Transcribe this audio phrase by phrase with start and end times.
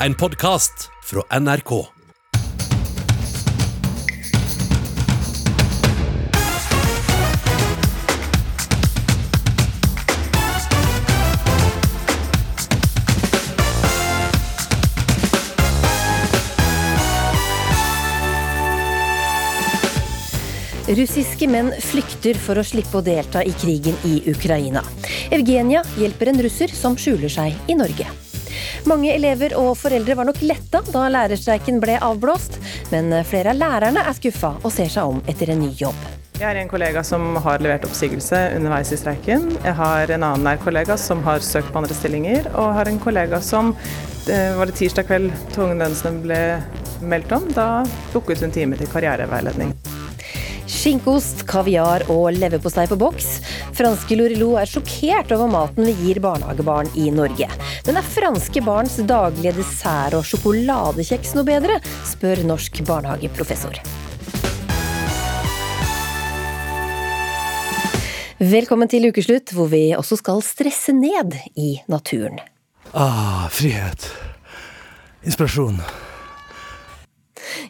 [0.00, 1.86] en podkast fra NRK.
[20.86, 24.84] Russiske menn flykter for å slippe å delta i krigen i Ukraina.
[25.34, 28.06] Evgenia hjelper en russer som skjuler seg i Norge.
[28.86, 32.60] Mange elever og foreldre var nok letta da lærerstreiken ble avblåst,
[32.92, 35.98] men flere av lærerne er skuffa og ser seg om etter en ny jobb.
[36.36, 39.48] Jeg har en kollega som har levert oppsigelse underveis i streiken.
[39.64, 43.02] Jeg har en annen nær kollega som har søkt på andre stillinger, og har en
[43.02, 43.74] kollega som
[44.26, 45.82] var det tirsdag kveld tvungen
[46.22, 46.40] ble
[47.02, 47.50] meldt om.
[47.56, 47.68] Da
[48.14, 49.74] booket hun time til karriereveiledning.
[50.66, 53.26] Skinkeost, kaviar og leverpostei på boks.
[53.76, 57.46] Franske Lorilo er sjokkert over maten vi gir barnehagebarn i Norge.
[57.86, 61.78] Men er franske barns daglige dessert og sjokoladekjeks noe bedre,
[62.10, 63.78] spør norsk barnehageprofessor.
[68.36, 72.42] Velkommen til ukeslutt, hvor vi også skal stresse ned i naturen.
[72.92, 74.10] Ah, frihet.
[75.26, 75.80] Inspirasjon.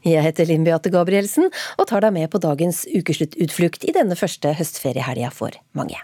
[0.05, 4.55] Jeg heter Linn Beate Gabrielsen og tar deg med på dagens ukesluttutflukt i denne første
[4.57, 5.99] høstferiehelga for mange.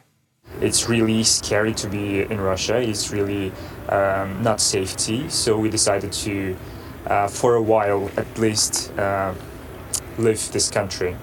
[0.60, 2.76] It's really scary to be in Russia.
[2.76, 3.52] It's really
[3.88, 5.28] um, not safety.
[5.28, 6.56] So we decided to,
[7.06, 9.34] uh, for a while at least, uh,
[10.18, 11.16] leave this country.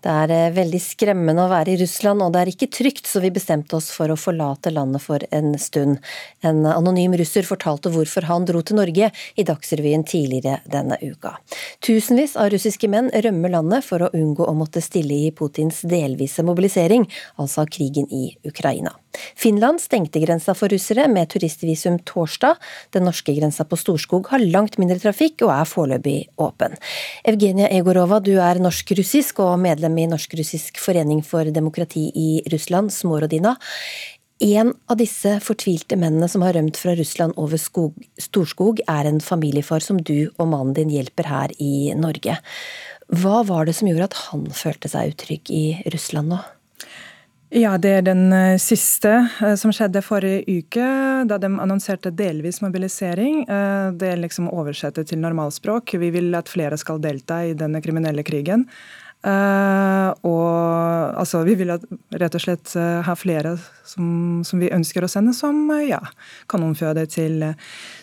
[0.00, 3.20] Det er eh, veldig skremmende å være i Russland, og det er ikke trygt, så
[3.20, 5.98] vi bestemte oss for å forlate landet for en stund.
[6.46, 11.36] En anonym russer fortalte hvorfor han dro til Norge i Dagsrevyen tidligere denne uka.
[11.84, 16.44] Tusenvis av russiske menn rømmer landet for å unngå å måtte stille i Putins delvise
[16.46, 17.04] mobilisering,
[17.36, 18.96] altså krigen i Ukraina.
[19.36, 22.60] Finland stengte grensa for russere med turistvisum torsdag.
[22.94, 26.76] Den norske grensa på Storskog har langt mindre trafikk og er foreløpig åpen.
[27.24, 33.56] Evgenia Egorova, du er norsk-russisk og medlem i Norsk-russisk forening for demokrati i Russland, Smorodina.
[34.40, 39.20] En av disse fortvilte mennene som har rømt fra Russland over skog, Storskog, er en
[39.20, 42.38] familiefar som du og mannen din hjelper her i Norge.
[43.10, 46.40] Hva var det som gjorde at han følte seg utrygg i Russland nå?
[47.50, 49.10] Ja, det er den eh, siste
[49.42, 50.86] eh, som skjedde forrige uke,
[51.26, 53.40] da de annonserte delvis mobilisering.
[53.42, 55.96] Eh, det er liksom oversette til normalspråk.
[55.98, 58.68] Vi vil at flere skal delta i denne kriminelle krigen.
[59.20, 61.82] og altså, vi vil at,
[62.22, 62.70] rett og slett
[63.04, 63.50] ha flere
[63.84, 66.00] som, som vi ønsker å sende som ja,
[66.48, 67.44] kanonføde til,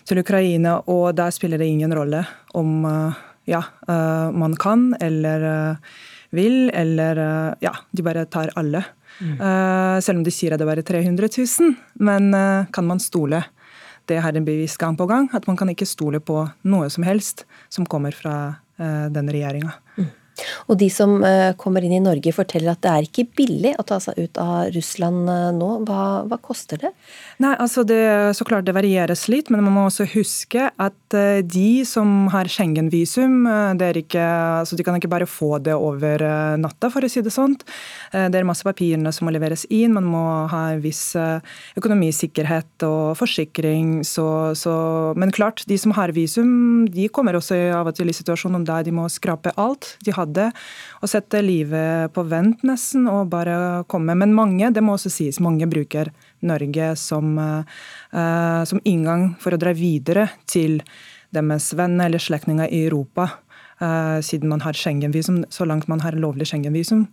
[0.06, 0.76] til Ukraina.
[0.86, 2.22] Og der spiller det ingen rolle
[2.54, 2.86] om
[3.50, 5.80] ja, man kan eller
[6.30, 7.24] vil, eller
[7.66, 8.86] ja, de bare tar alle.
[9.20, 9.38] Mm.
[9.42, 11.76] Uh, selv om de sier at det er 300 000.
[12.00, 13.44] Men uh, kan man stole?
[14.08, 17.04] Det har en bevist gang på gang, at man kan ikke stole på noe som
[17.04, 18.38] helst som kommer fra
[18.80, 19.74] uh, denne regjeringa.
[19.98, 20.12] Mm.
[20.68, 23.86] Og de som eh, kommer inn i Norge forteller at det er ikke billig å
[23.88, 25.70] ta seg ut av Russland eh, nå.
[25.88, 26.94] Hva, hva koster det?
[27.44, 28.00] Nei, altså det,
[28.38, 32.50] så klart det varieres litt, men man må også huske at eh, de som har
[32.52, 36.24] Schengen-visum, altså de kan ikke bare få det over
[36.60, 37.56] natta, for å si det sånn.
[38.12, 41.02] Det er masse papirene som må leveres inn, man må ha en viss
[41.78, 44.02] økonomisikkerhet og forsikring.
[44.08, 44.26] Så,
[44.60, 44.76] så,
[45.20, 48.88] men klart, de som har visum, de kommer også av og til i situasjonen der
[48.88, 49.96] de må skrape alt.
[50.06, 50.52] De har hadde.
[51.02, 54.16] Og sette livet på vent, nesten, og bare komme.
[54.20, 56.12] Men mange, det må også sies, mange bruker
[56.46, 60.82] Norge som, uh, som inngang for å dra videre til
[61.36, 63.32] deres venner eller slektninger i Europa.
[63.82, 67.08] Uh, siden man har Schengen-visum, så langt man har lovlig Schengen-visum.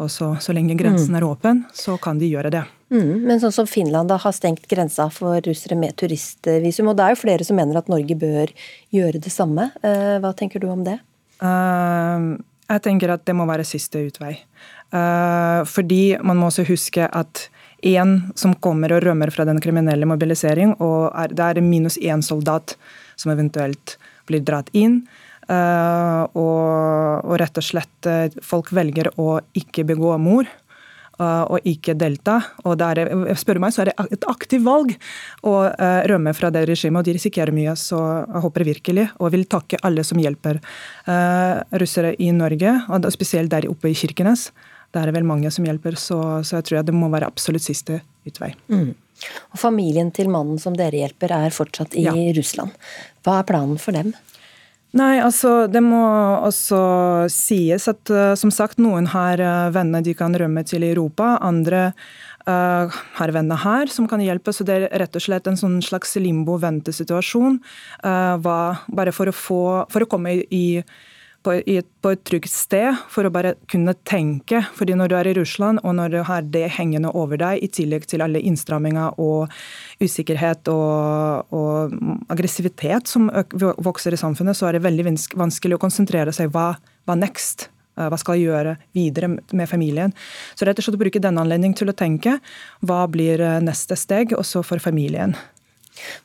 [0.00, 1.18] Og så, så, lenge grensen mm.
[1.18, 2.62] er åpen, så kan de gjøre det.
[2.90, 7.04] Mm, men sånn som Finland da har stengt grensa for russere med turistvisum, og det
[7.04, 8.52] er jo flere som mener at Norge bør
[8.96, 9.68] gjøre det samme.
[9.84, 10.96] Uh, hva tenker du om det?
[11.44, 14.36] Uh, jeg tenker at det må være siste utvei.
[14.90, 17.48] Uh, fordi man må også huske at
[17.86, 22.76] én som kommer og rømmer fra den kriminelle mobilisering, og det er minus én soldat
[23.16, 23.96] som eventuelt
[24.28, 25.02] blir dratt inn.
[25.50, 30.46] Uh, og, og, rett og slett uh, folk velger å ikke begå mord
[31.20, 32.38] og ikke delta.
[32.64, 33.02] Og der,
[33.38, 34.94] spør meg, så er det et aktivt valg
[35.46, 37.76] å uh, rømme fra det regimet, og de risikerer mye.
[37.78, 40.60] Så jeg håper virkelig, og vil takke alle som hjelper
[41.80, 44.50] russere i Norge, og spesielt der oppe i Kirkenes.
[44.94, 47.64] Der er det vel mange som hjelper, så, så jeg tror det må være absolutt
[47.64, 48.52] siste utvei.
[48.72, 48.90] Mm.
[49.52, 52.14] Og Familien til mannen som dere hjelper, er fortsatt i ja.
[52.36, 52.74] Russland.
[53.26, 54.14] Hva er planen for dem?
[54.96, 56.00] Nei, altså det må
[56.42, 56.80] også
[57.30, 61.36] sies at uh, som sagt, noen har uh, venner de kan rømme til i Europa.
[61.42, 61.90] Andre
[62.48, 62.88] Uh,
[63.18, 66.14] har venner her som kan hjelpe, så det er rett og slett en sånn slags
[66.16, 67.58] limbo-ventesituasjon.
[68.00, 69.60] Uh, bare for å, få,
[69.92, 70.64] for å komme i, i
[71.44, 74.62] på, et, på et trygt sted for å bare kunne tenke.
[74.76, 77.68] fordi når du er i Russland, og når du har det hengende over deg, i
[77.68, 79.50] tillegg til alle innstramminger og
[80.00, 81.96] usikkerhet og, og
[82.32, 83.30] aggressivitet som
[83.80, 86.74] vokser i samfunnet, så er det veldig vanskelig å konsentrere seg hva,
[87.08, 87.70] hva next?
[87.98, 90.14] Eh, hva skal jeg gjøre videre med familien?
[90.54, 92.38] Så rett og slett bruke denne anledningen til å tenke
[92.86, 95.36] hva blir eh, neste steg, også for familien.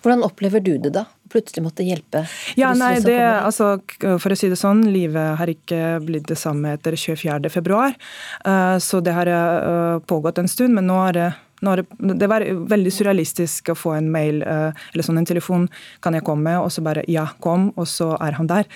[0.04, 1.06] Hvordan opplever du det da?
[1.32, 2.26] Plutselig måtte hjelpe?
[2.60, 3.76] Ja, nei, det, altså,
[4.22, 7.80] For å si det sånn, livet har ikke blitt det samme etter 24.2.
[8.46, 11.32] Uh, så det har uh, pågått en stund, men nå er det
[11.66, 15.64] det var veldig surrealistisk å få en mail uh, eller sånn en telefon.
[16.04, 16.52] Kan jeg komme?
[16.62, 18.68] Og så bare ja, kom, og så er han der.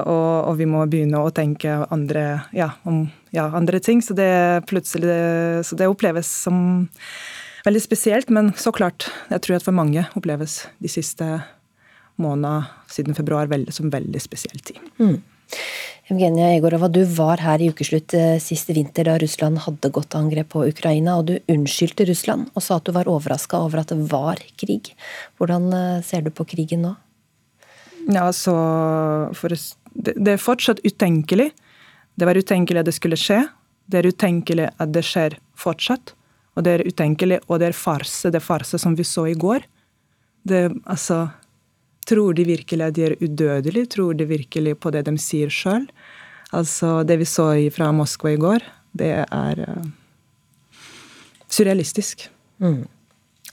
[0.00, 2.24] Og, og, vi må begynne å tenke andre,
[2.56, 3.04] ja, om
[3.36, 4.00] ja, andre ting.
[4.02, 4.32] Så det
[4.66, 5.20] plutselig
[5.68, 6.80] så det oppleves som
[7.66, 9.08] veldig spesielt, men så klart.
[9.30, 11.26] Jeg tror at for mange oppleves de siste
[12.20, 14.80] månedene siden februar veldig, som veldig spesiell tid.
[15.00, 15.20] Mm.
[16.10, 20.48] Evgenia Egorova, du var her i ukeslutt sist siste vinter da Russland hadde gått angrep
[20.54, 24.08] på Ukraina, og du unnskyldte Russland og sa at du var overraska over at det
[24.10, 24.90] var krig.
[25.38, 26.96] Hvordan eh, ser du på krigen nå?
[28.08, 28.56] Ja, altså
[29.94, 31.50] det, det er fortsatt utenkelig.
[32.18, 33.44] Det var utenkelig at det skulle skje.
[33.86, 36.14] Det er utenkelig at det skjer fortsatt.
[36.60, 38.28] Og det er utenkelig, og det er farse.
[38.28, 39.64] Det er farse som vi så i går.
[40.44, 41.22] Det, altså,
[42.08, 43.88] tror de virkelig at de er udødelige?
[43.96, 45.88] Tror de virkelig på det de sier sjøl?
[46.52, 49.88] Altså, det vi så fra Moskva i går, det er uh,
[51.48, 52.28] surrealistisk.
[52.60, 52.84] Mm.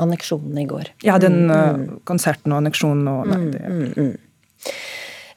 [0.03, 0.91] Anneksjonen i går.
[1.05, 4.73] Ja, den uh, konserten og anneksjonen og nei, det, mm, mm, mm.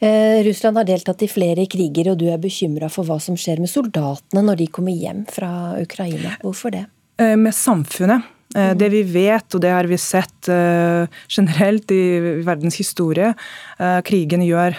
[0.01, 3.61] Eh, Russland har deltatt i flere kriger, og du er bekymra for hva som skjer
[3.61, 6.39] med soldatene når de kommer hjem fra Ukraina.
[6.41, 6.87] Hvorfor det?
[7.21, 8.23] Eh, med samfunnet.
[8.57, 13.29] Eh, det vi vet, og det har vi sett uh, generelt i verdens historie,
[14.05, 14.75] krigen gjør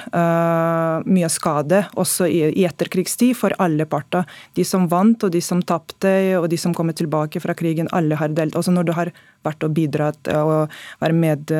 [1.07, 4.27] mye skade også i, etterkrigstid for alle parter.
[4.57, 8.19] De som vant og de som tapte og de som kommer tilbake fra krigen, alle
[8.19, 8.57] har delt.
[8.59, 9.13] Også når du har
[9.47, 11.53] vært og bidratt og vært med,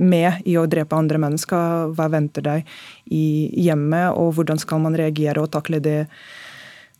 [0.00, 2.72] med, i å drepe andre mennesker, hva venter deg
[3.12, 3.26] i
[3.68, 6.00] hjemmet, og hvordan skal man reagere og takle det?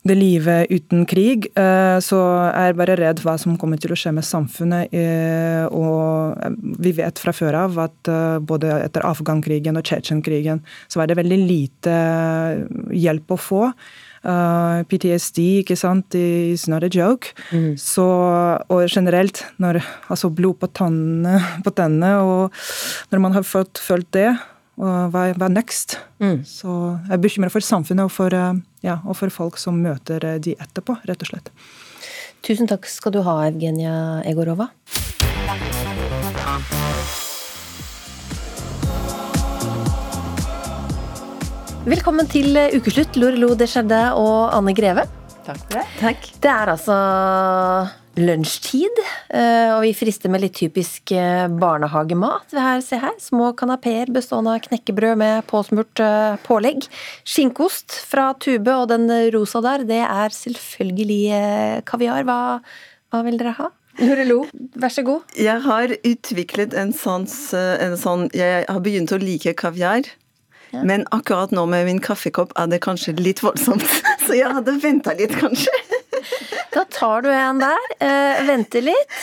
[0.03, 2.19] Det livet uten krig, eh, så
[2.51, 4.91] er jeg bare redd hva som kommer til å skje med samfunnet.
[4.91, 6.39] Eh, og
[6.83, 11.21] vi vet fra før av at eh, både etter Afghan-krigen og Tsjetsjen-krigen så var det
[11.21, 11.99] veldig lite
[12.91, 13.69] hjelp å få.
[14.23, 17.33] PTSD, ikke sant, is not a joke.
[17.51, 17.73] Mm.
[17.75, 18.05] Så,
[18.71, 24.07] og generelt, når altså blod på tennene, på tennene, og når man har fått følt
[24.15, 24.29] det,
[24.81, 25.99] og hva, hva next?
[26.23, 26.43] Mm.
[26.49, 30.25] Så jeg er bekymra for samfunnet og for, eh, ja, og for, folk som møter
[30.25, 31.53] eh, de etterpå, rett og slett.
[32.43, 34.71] Tusen takk skal du ha, Evgenia Egorova.
[41.83, 45.09] Velkommen til ukeslutt, Lorelo Deschardin og Anne Greve.
[45.43, 45.89] Takk for det.
[45.99, 46.31] Takk.
[46.43, 46.99] Det er altså
[48.19, 49.01] lunsjtid,
[49.33, 52.53] eh, og vi frister med litt typisk eh, barnehagemat.
[52.53, 56.85] Her, se her, Små kanapeer bestående av knekkebrød med påsmurt eh, pålegg.
[57.25, 62.27] Skinkost fra Tube, og den rosa der, det er selvfølgelig kaviar.
[62.29, 62.41] Hva,
[63.13, 63.71] hva vil dere ha?
[64.01, 64.43] Lurelo,
[64.81, 65.33] vær så god.
[65.37, 70.09] Jeg har utviklet en sånn, en sånn Jeg har begynt å like kaviar.
[70.73, 70.81] Ja.
[70.89, 73.85] Men akkurat nå med min kaffekopp er det kanskje litt voldsomt.
[74.25, 75.73] Så jeg hadde venta litt, kanskje.
[76.73, 77.89] Da tar du en der.
[78.01, 79.17] Eh, venter litt.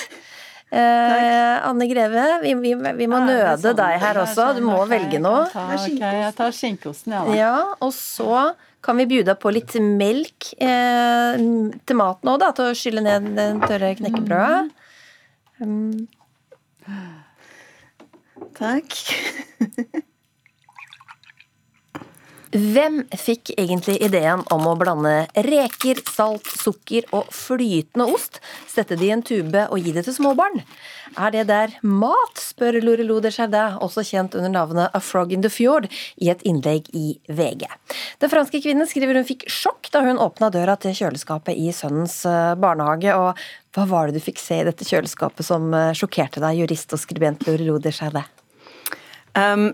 [0.69, 4.51] Eh, Anne Greve, vi, vi, vi må nøde sånn, deg her også.
[4.59, 5.47] Du må velge noe.
[5.49, 7.23] Ok, jeg tar skinkosten, ja.
[7.33, 7.53] ja.
[7.81, 8.51] Og så
[8.85, 11.41] kan vi bjuda på litt melk eh,
[11.81, 14.85] til maten òg, da, til å skylle ned det tørre knekkebrødet.
[15.59, 16.07] Um.
[18.59, 18.93] Takk.
[22.49, 29.05] Hvem fikk egentlig ideen om å blande reker, salt, sukker og flytende ost, sette det
[29.05, 30.63] i en tube og gi det til småbarn?
[31.13, 35.51] Er det der mat, spør Lorelou de også kjent under navnet A Frog in the
[35.53, 35.85] Fjord,
[36.17, 37.67] i et innlegg i VG.
[38.17, 42.23] Den franske kvinnen skriver hun fikk sjokk da hun åpna døra til kjøleskapet i sønnens
[42.25, 43.13] eh, barnehage.
[43.13, 46.97] Og hva var det du fikk se i dette kjøleskapet som eh, sjokkerte deg, jurist
[46.97, 48.25] og skribent Lorelou de Chardin?
[49.37, 49.69] Um,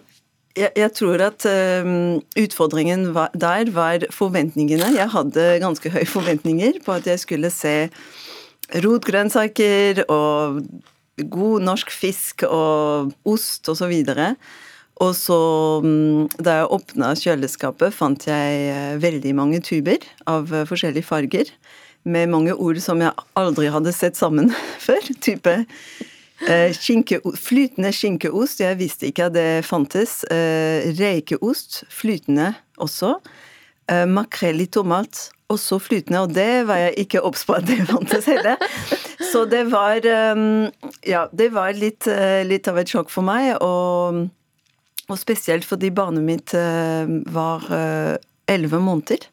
[0.56, 1.46] jeg, jeg, tror at
[1.86, 4.94] um, utfordringen var, der var forventningene.
[4.96, 7.76] Jeg hadde ganske høye forventninger på at jeg skulle se
[8.86, 10.62] rotgrønnsaker og
[11.32, 13.94] god norsk fisk og ost osv.
[14.16, 14.48] Og,
[15.06, 15.40] og så,
[15.84, 21.52] um, da jeg åpna kjøleskapet, fant jeg uh, veldig mange tuber av uh, forskjellige farger.
[22.06, 24.52] med mange ord som jeg aldri hadde sett sammen
[24.86, 25.02] før.
[25.26, 26.12] Type eh,
[26.76, 30.24] skinke, flytende skinkeost, jeg visste ikke at det fantes.
[30.30, 33.16] Reikeost, rekeost, flytende også.
[33.92, 37.84] Eh, makrell i tomat, også flytende, og det var jeg ikke obs på at det
[37.86, 38.58] fantes heller.
[39.32, 40.42] Så det var eh,
[41.06, 44.26] Ja, det var litt, eh, litt av et sjokk for meg, og,
[45.06, 47.70] og spesielt fordi barnet mitt eh, var
[48.50, 49.30] elleve måneder.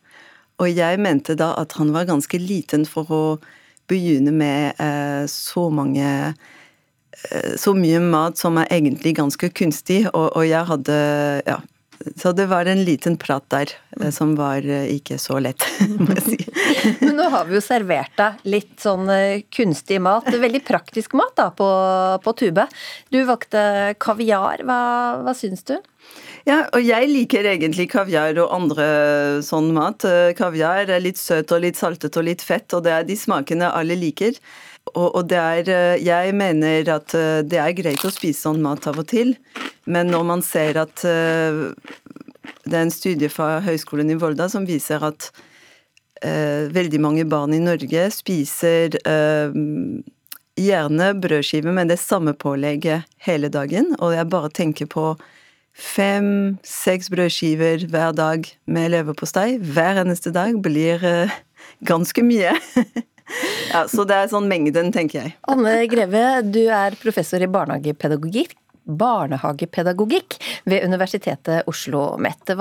[0.60, 3.24] Og jeg mente da at han var ganske liten for å
[3.90, 6.50] begynne med eh, så mange eh,
[7.60, 10.96] Så mye mat som er egentlig ganske kunstig, og, og jeg hadde
[11.46, 11.60] Ja.
[12.16, 15.64] Så det var en liten prat der eh, som var eh, ikke så lett,
[16.00, 16.38] må jeg si.
[17.04, 20.26] Men nå har vi jo servert deg litt sånn eh, kunstig mat.
[20.26, 21.68] Veldig praktisk mat da på,
[22.24, 22.66] på tube.
[23.12, 23.62] Du valgte
[24.02, 24.64] kaviar.
[24.66, 24.82] Hva,
[25.22, 25.76] hva syns du?
[26.48, 28.86] Ja, og jeg liker egentlig kaviar og andre
[29.46, 30.06] sånn mat.
[30.08, 33.18] Eh, kaviar er litt søt og litt saltet og litt fett, og det er de
[33.18, 34.38] smakene alle liker.
[34.94, 38.86] Og, og er eh, Jeg mener at eh, det er greit å spise sånn mat
[38.90, 39.34] av og til,
[39.86, 45.02] men når man ser at Det er en studie fra Høgskolen i Volda som viser
[45.04, 45.30] at
[46.22, 49.54] eh, veldig mange barn i Norge spiser eh,
[50.58, 55.14] gjerne brødskiver med det samme pålegget hele dagen, og jeg bare tenker på
[55.72, 61.32] fem-seks brødskiver hver dag med leverpostei hver eneste dag blir uh,
[61.88, 62.52] ganske mye.
[63.72, 65.36] ja, så det er sånn mengden, tenker jeg.
[65.50, 72.52] Anne Greve, du er professor i barnehagepedagogikk barnehagepedagogikk ved Universitetet Oslo OsloMet.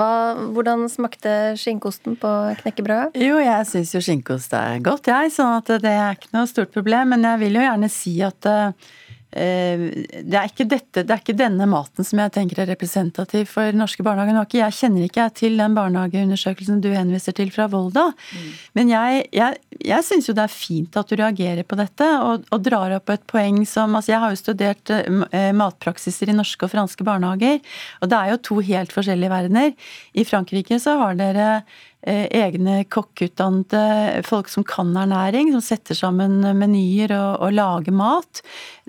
[0.54, 2.30] Hvordan smakte skinkosten på
[2.62, 3.18] knekkebrødet?
[3.18, 5.32] Jo, jeg syns jo skinkost er godt, jeg.
[5.34, 7.14] sånn at det er ikke noe stort problem.
[7.14, 8.92] Men jeg vil jo gjerne si at uh,
[9.32, 13.72] det er, ikke dette, det er ikke denne maten som jeg tenker er representativ for
[13.76, 14.58] norske barnehager.
[14.58, 18.10] Jeg kjenner ikke til den barnehageundersøkelsen du henviser til fra Volda.
[18.12, 18.50] Mm.
[18.78, 22.44] Men jeg, jeg, jeg syns jo det er fint at du reagerer på dette og,
[22.52, 26.68] og drar opp et poeng som altså Jeg har jo studert eh, matpraksiser i norske
[26.68, 27.62] og franske barnehager,
[28.02, 29.72] og det er jo to helt forskjellige verdener.
[30.12, 31.72] I Frankrike så har dere Eh,
[32.02, 38.42] egne kokkeutdannede folk som kan ernæring, som setter sammen menyer og, og lager mat.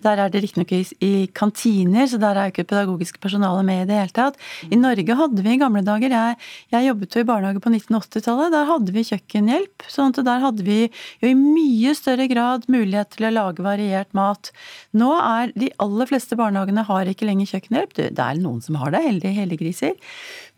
[0.04, 3.84] Der er det riktignok i, i kantiner, så der er jo ikke pedagogisk personale med
[3.84, 4.40] i det hele tatt.
[4.66, 6.40] I Norge hadde vi i gamle dager Jeg,
[6.74, 8.54] jeg jobbet jo i barnehage på 1980-tallet.
[8.56, 9.86] Der hadde vi kjøkkenhjelp.
[9.88, 10.80] sånn at der hadde vi
[11.22, 14.52] jo i mye større grad mulighet til å lage variert mat.
[14.98, 17.96] Nå er de aller fleste barnehagene har ikke lenger kjøkkenhjelp.
[18.00, 19.96] Det er noen som har det, heldige heldiggriser.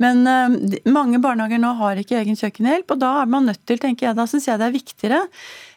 [0.03, 2.95] Men uh, mange barnehager nå har ikke egen kjøkkenhjelp.
[2.95, 5.21] Og da er man nødt til, tenker jeg, da syns jeg det er viktigere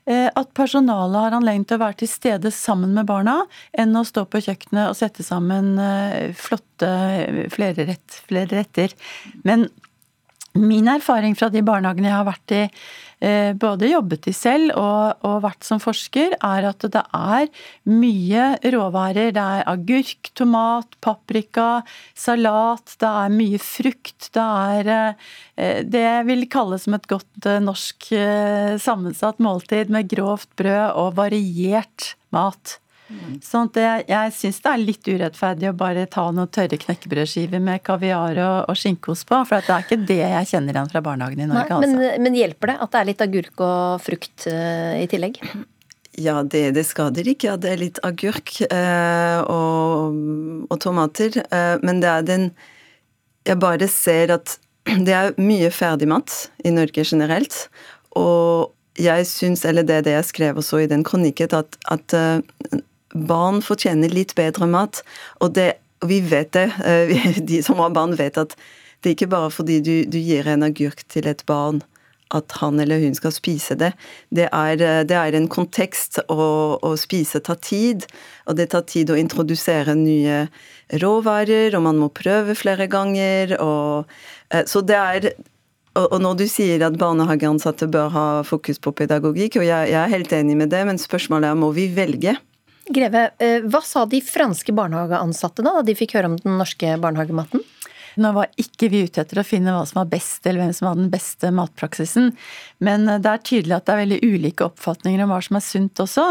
[0.08, 3.40] eh, at personalet har anledning til å være til stede sammen med barna,
[3.72, 6.92] enn å stå på kjøkkenet og sette sammen eh, flotte
[7.54, 8.96] flere, rett, flere retter.
[9.46, 9.68] Men
[10.58, 13.07] min erfaring fra de barnehagene jeg har vært i, Eh,
[13.58, 17.48] både jobbet i selv og, og, vært som forsker, er at det er
[17.90, 19.32] mye råvarer.
[19.34, 21.82] Det er agurk, tomat, paprika,
[22.14, 24.30] salat, det er mye frukt.
[24.34, 28.10] Det er eh, det jeg vil kalle som et godt eh, norsk
[28.82, 32.78] sammensatt måltid med grovt brød og variert mat.
[33.08, 33.38] Mm.
[33.40, 37.62] Sånn at jeg, jeg syns det er litt urettferdig å bare ta noen tørre knekkebrødskiver
[37.64, 41.02] med kaviar og, og skinkeost på, for det er ikke det jeg kjenner igjen fra
[41.06, 41.80] barnehagen i Norge.
[41.80, 42.22] Nei, men, altså.
[42.26, 45.40] men, hjelper det at det er litt agurk og frukt uh, i tillegg?
[46.18, 50.16] Ja, det, det, skader ikke at det er litt agurk eh, og,
[50.66, 52.48] og, tomater, Eh, men det er den
[53.46, 54.58] Jeg bare ser at
[55.06, 57.68] det er mye ferdigmat i Norge generelt,
[58.16, 62.16] og jeg syns, eller det er det jeg skrev også i den kronikken, at, at
[63.14, 65.02] barn fortjener litt bedre mat.
[65.44, 65.72] Og det,
[66.06, 68.56] vi vet det, eh, de som har barn vet at
[69.02, 71.84] det er ikke bare fordi du, du gir en agurk til et barn
[72.34, 73.92] at han eller hun skal spise det.
[74.34, 76.48] Det er, eh, det er en kontekst, Å,
[76.84, 78.04] å spise tar tid.
[78.46, 80.48] Og det tar tid å introdusere nye
[81.00, 83.56] råvarer, og man må prøve flere ganger.
[83.60, 84.10] Og,
[84.50, 85.32] eh, så det er
[85.98, 90.12] og når du sier at barnehageansatte bør ha fokus på pedagogikk, og jeg, jeg er
[90.12, 92.36] helt enig med det, men spørsmålet er må vi velge?
[92.88, 96.94] Greve, eh, hva sa de franske barnehageansatte da, da de fikk høre om den norske
[97.02, 97.64] barnehagematen?
[98.18, 100.88] Nå var ikke vi ute etter å finne hva som var best, eller hvem som
[100.88, 102.32] var den beste matpraksisen.
[102.82, 105.64] Men eh, det er tydelig at det er veldig ulike oppfatninger om hva som er
[105.66, 106.26] sunt også.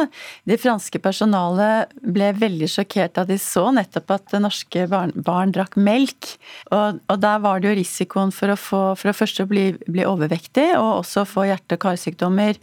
[0.50, 5.80] Det franske personalet ble veldig sjokkert da de så nettopp at norske barn, barn drakk
[5.80, 6.34] melk.
[6.72, 10.06] Og, og, der var det jo risikoen for å få for å først bli, bli
[10.08, 12.58] overvektig, og også få hjerte- og karsykdommer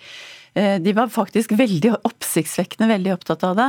[0.55, 3.69] de var faktisk veldig oppsiktsvekkende veldig opptatt av det.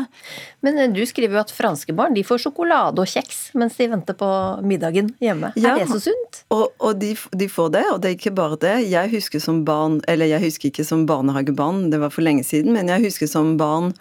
[0.65, 4.17] Men du skriver jo at franske barn de får sjokolade og kjeks mens de venter
[4.19, 4.29] på
[4.61, 5.49] middagen hjemme.
[5.57, 6.43] Ja, er det så sunt?
[6.53, 8.75] Og, og de, de, får det, og det er ikke bare det.
[8.91, 12.75] Jeg husker som barn, eller jeg husker ikke som barnehagebarn, det var for lenge siden,
[12.77, 13.95] men jeg husker som barn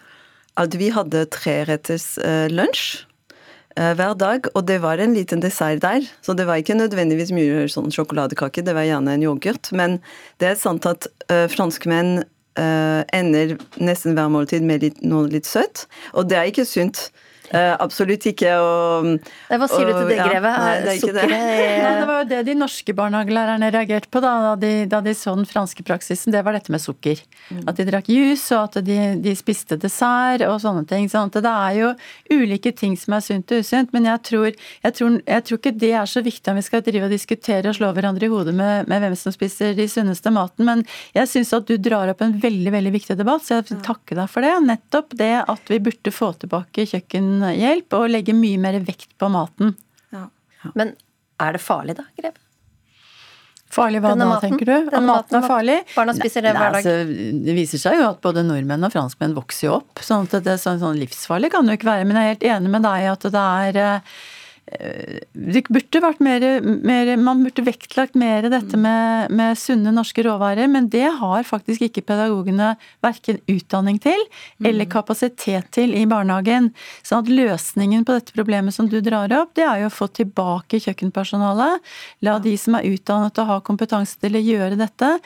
[0.61, 3.05] at vi hadde treretters uh, lunsj
[3.75, 6.05] hver dag, og det var en liten dessert der.
[6.23, 9.73] Så det var ikke nødvendigvis mye sånn sjokoladekake, det var gjerne en yoghurt.
[9.75, 9.97] Men
[10.39, 12.21] det er sant at uh, franskmenn
[12.57, 17.09] ender nesten hver måltid med litt, noe litt søtt, og det er ikke sunt.
[17.53, 18.55] Uh, absolutt ikke.
[18.57, 19.09] Og,
[19.51, 20.53] Hva sier og, du til det, Greve?
[20.55, 21.25] Ja, nei, det, det.
[21.85, 25.13] Nei, det var jo det de norske barnehagelærerne reagerte på da, da, de, da de
[25.19, 26.33] så den franske praksisen.
[26.33, 27.21] Det var dette med sukker.
[27.51, 27.67] Mm.
[27.69, 31.11] At de drakk jus, og at de, de, spiste dessert og sånne ting.
[31.13, 31.91] Sånn det er jo
[32.33, 35.75] ulike ting som er sunt og usunt, men jeg tror, jeg, tror, jeg tror, ikke
[35.85, 38.57] det er så viktig om vi skal drive og diskutere og slå hverandre i hodet
[38.57, 40.65] med, med hvem som spiser de sunneste maten.
[40.69, 40.87] Men
[41.17, 44.17] jeg syns at du drar opp en veldig, veldig viktig debatt, så jeg vil takke
[44.17, 44.55] deg for det.
[44.65, 49.31] Nettopp det at vi burde få tilbake kjøkken hjelp og legge mye mer vekt på
[49.33, 49.75] maten.
[50.15, 50.29] Ja.
[50.63, 50.73] Ja.
[50.79, 50.95] Men
[51.43, 52.39] er det farlig da, Greve?
[53.75, 54.75] Farlig hva da, tenker du?
[54.95, 55.77] At maten er farlig?
[55.97, 56.85] Barna spiser det hver dag.
[56.85, 60.03] Altså, det viser seg jo at både nordmenn og franskmenn vokser jo opp.
[60.05, 62.07] sånn at det er sånn, sånn livsfarlig kan det jo ikke være.
[62.07, 64.15] Men jeg er helt enig med deg i at det er eh,
[64.65, 70.71] det burde vært mer, mer, Man burde vektlagt mer dette med, med, sunne norske råvarer,
[70.73, 72.73] men det har faktisk ikke pedagogene
[73.05, 74.25] verken utdanning til
[74.65, 76.71] eller kapasitet til i barnehagen.
[77.05, 80.09] Så at løsningen på dette problemet som du drar opp, det er jo å få
[80.17, 81.85] tilbake kjøkkenpersonalet.
[82.25, 85.19] La de som er utdannet og har kompetanse til å gjøre dette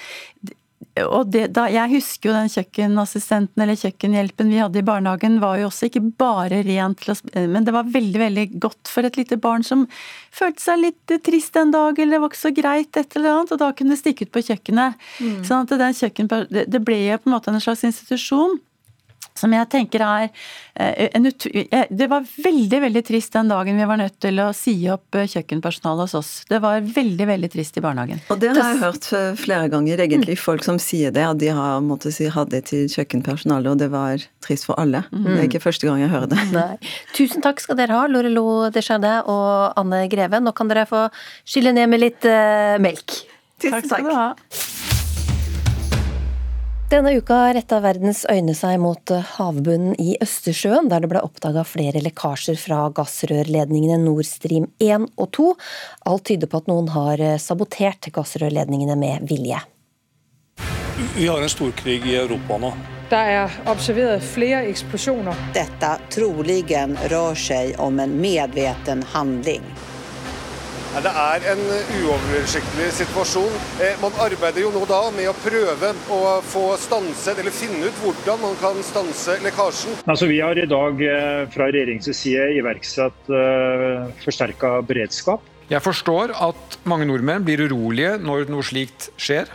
[1.05, 5.59] og det, da, jeg husker jo den kjøkkenassistenten eller kjøkkenhjelpen vi hadde i barnehagen, var
[5.61, 7.05] jo også ikke bare rent
[7.35, 9.87] Men det var veldig veldig godt for et lite barn som
[10.35, 13.55] følte seg litt trist en dag, eller det var ikke så greit, et eller annet,
[13.55, 14.99] og da kunne stikke ut på kjøkkenet.
[15.19, 15.43] Mm.
[15.47, 18.59] Sånn at den kjøkken, det ble jo på en måte en slags institusjon
[19.39, 20.31] som jeg tenker er
[20.79, 21.47] en ut...
[21.91, 25.27] Det var veldig veldig trist den dagen vi var nødt til å si opp eh,
[25.31, 26.31] kjøkkenpersonalet hos oss.
[26.49, 28.21] Det var veldig veldig trist i barnehagen.
[28.33, 30.39] Og det har jeg hørt eh, flere ganger, egentlig.
[30.41, 33.91] Folk som sier det, at de har måttet si ha det til kjøkkenpersonalet, og det
[33.95, 35.05] var trist for alle.
[35.11, 35.27] Mm.
[35.29, 36.41] Det er ikke første gang jeg hører det.
[36.57, 36.79] Nei.
[37.17, 40.43] Tusen takk skal dere ha, Lorelo Desjardin og Anne Greve.
[40.43, 41.07] Nå kan dere få
[41.49, 43.23] skylle ned med litt uh, melk.
[43.59, 43.91] Tusen takk.
[43.91, 44.77] Skal du ha.
[46.89, 51.61] Denne uka retta verdens øyne seg mot eh, havbunnen i Østersjøen, der det ble oppdaga
[51.69, 55.49] flere lekkasjer fra gassrørledningene Nord Stream 1 og 2.
[56.09, 59.61] Alt tyder på at noen har eh, sabotert gassrørledningene med vilje.
[61.19, 62.73] Vi har en storkrig i Europa nå.
[63.13, 65.45] Det er observert flere eksplosjoner.
[65.53, 66.63] Dette trolig
[67.13, 69.69] rør seg om en medveten handling.
[70.99, 71.61] Det er en
[72.01, 73.53] uoversiktlig situasjon.
[73.85, 78.01] Eh, man arbeider jo nå da med å prøve å få stanset, eller finne ut
[78.03, 80.01] hvordan man kan stanse lekkasjen.
[80.11, 85.45] Altså, vi har i dag eh, fra regjeringens side iverksatt uh, forsterka beredskap.
[85.71, 89.53] Jeg forstår at mange nordmenn blir urolige når noe slikt skjer.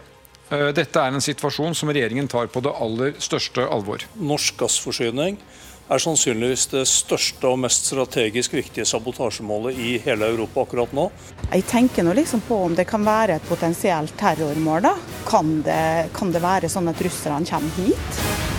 [0.78, 4.04] Dette er en situasjon som regjeringen tar på det aller største alvor.
[4.22, 5.40] Norsk gassforsyning
[5.92, 11.10] er sannsynligvis det største og mest strategisk viktige sabotasjemålet i hele Europa akkurat nå.
[11.50, 14.82] Jeg tenker nå liksom på om det kan være et potensielt terrormål.
[14.88, 14.96] da.
[15.28, 18.53] Kan det, kan det være sånn at russerne kommer hit?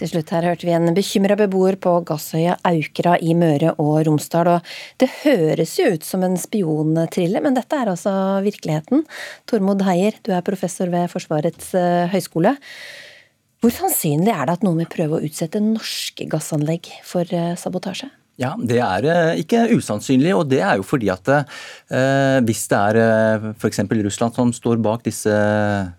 [0.00, 4.48] Til slutt her hørte vi en bekymra beboer på gassøya Aukra i Møre og Romsdal.
[4.48, 4.70] Og
[5.02, 8.14] det høres jo ut som en spiontrille, men dette er altså
[8.46, 9.04] virkeligheten.
[9.50, 12.54] Tormod Heier, du er professor ved Forsvarets eh, høgskole.
[13.60, 18.08] Hvor sannsynlig er det at noen vil prøve å utsette norske gassanlegg for eh, sabotasje?
[18.40, 22.78] Ja, Det er eh, ikke usannsynlig, og det er jo fordi at eh, hvis det
[22.78, 23.82] er eh, f.eks.
[24.00, 25.34] Russland som står bak disse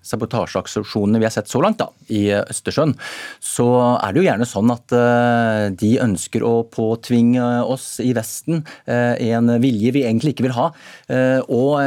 [0.09, 2.95] sabotasjeaksjonene vi har sett så langt da, i Østersjøen,
[3.37, 8.63] så er det jo gjerne sånn at eh, de ønsker å påtvinge oss i Vesten
[8.89, 10.71] eh, en vilje vi egentlig ikke vil ha.
[11.13, 11.77] Eh, og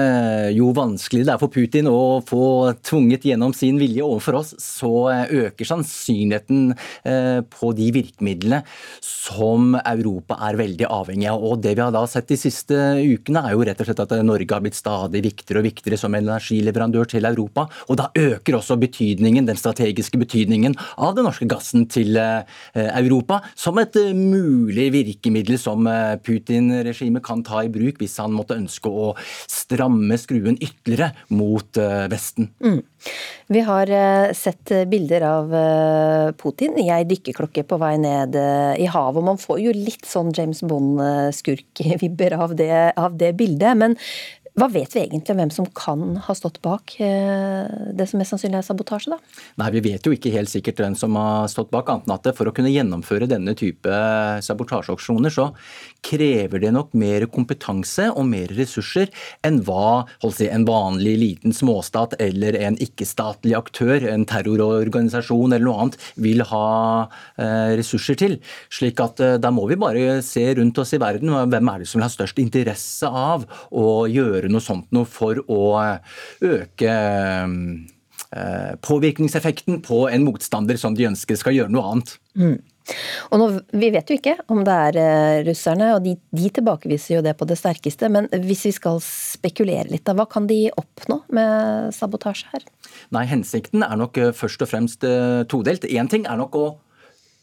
[0.55, 2.45] jo vanskeligere det er for Putin å få
[2.87, 6.75] tvunget gjennom sin vilje overfor oss, så øker sannsynligheten
[7.51, 8.61] på de virkemidlene
[9.03, 11.43] som Europa er veldig avhengig av.
[11.43, 14.13] Og Det vi har da sett de siste ukene, er jo rett og slett at
[14.25, 17.67] Norge har blitt stadig viktigere og viktigere som energileverandør til Europa.
[17.89, 23.41] Og da øker også betydningen, den strategiske betydningen av den norske gassen til eh, Europa
[23.59, 28.59] som et eh, mulig virkemiddel som eh, Putin-regimet kan ta i bruk hvis han måtte
[28.59, 29.13] ønske å
[29.51, 31.77] stramme skruen ytterligere mot
[32.11, 32.51] Vesten.
[32.63, 32.81] Mm.
[33.53, 33.91] Vi har
[34.37, 35.53] sett bilder av
[36.41, 39.21] Putin i ei dykkerklokke på vei ned i havet.
[39.21, 42.57] og Man får jo litt sånn James Bond-skurkvibber av,
[42.97, 43.77] av det bildet.
[43.77, 43.97] Men
[44.55, 48.31] Hva vet vi egentlig om hvem som kan ha stått bak eh, det som mest
[48.31, 49.41] sannsynlig er sabotasje, da?
[49.59, 52.29] Nei, Vi vet jo ikke helt sikkert hvem som har stått bak, annet enn at
[52.39, 53.91] for å kunne gjennomføre denne type
[54.47, 55.49] sabotasjeaksjoner, så
[56.07, 59.11] krever det nok mer kompetanse og mer ressurser
[59.43, 65.83] enn hva si, en vanlig liten småstat eller en ikke-statlig aktør, en terrororganisasjon eller noe
[65.83, 66.71] annet, vil ha
[67.43, 68.39] eh, ressurser til.
[68.71, 71.35] Slik at eh, da må vi bare se rundt oss i verden.
[71.35, 75.41] Hvem er det som vil ha størst interesse av å gjøre noe sånt noe for
[75.51, 75.63] å
[76.45, 82.15] øke eh, påvirkningseffekten på en motstander som de ønsker skal gjøre noe annet.
[82.39, 82.57] Mm.
[83.33, 87.17] Og nå, Vi vet jo ikke om det er eh, russerne, og de, de, tilbakeviser
[87.17, 88.11] jo det på det sterkeste.
[88.13, 92.67] Men hvis vi skal spekulere litt, da, hva kan de oppnå med sabotasje her?
[93.15, 95.07] Nei, Hensikten er nok eh, først og fremst
[95.49, 95.89] todelt.
[95.89, 96.67] Én ting er nok å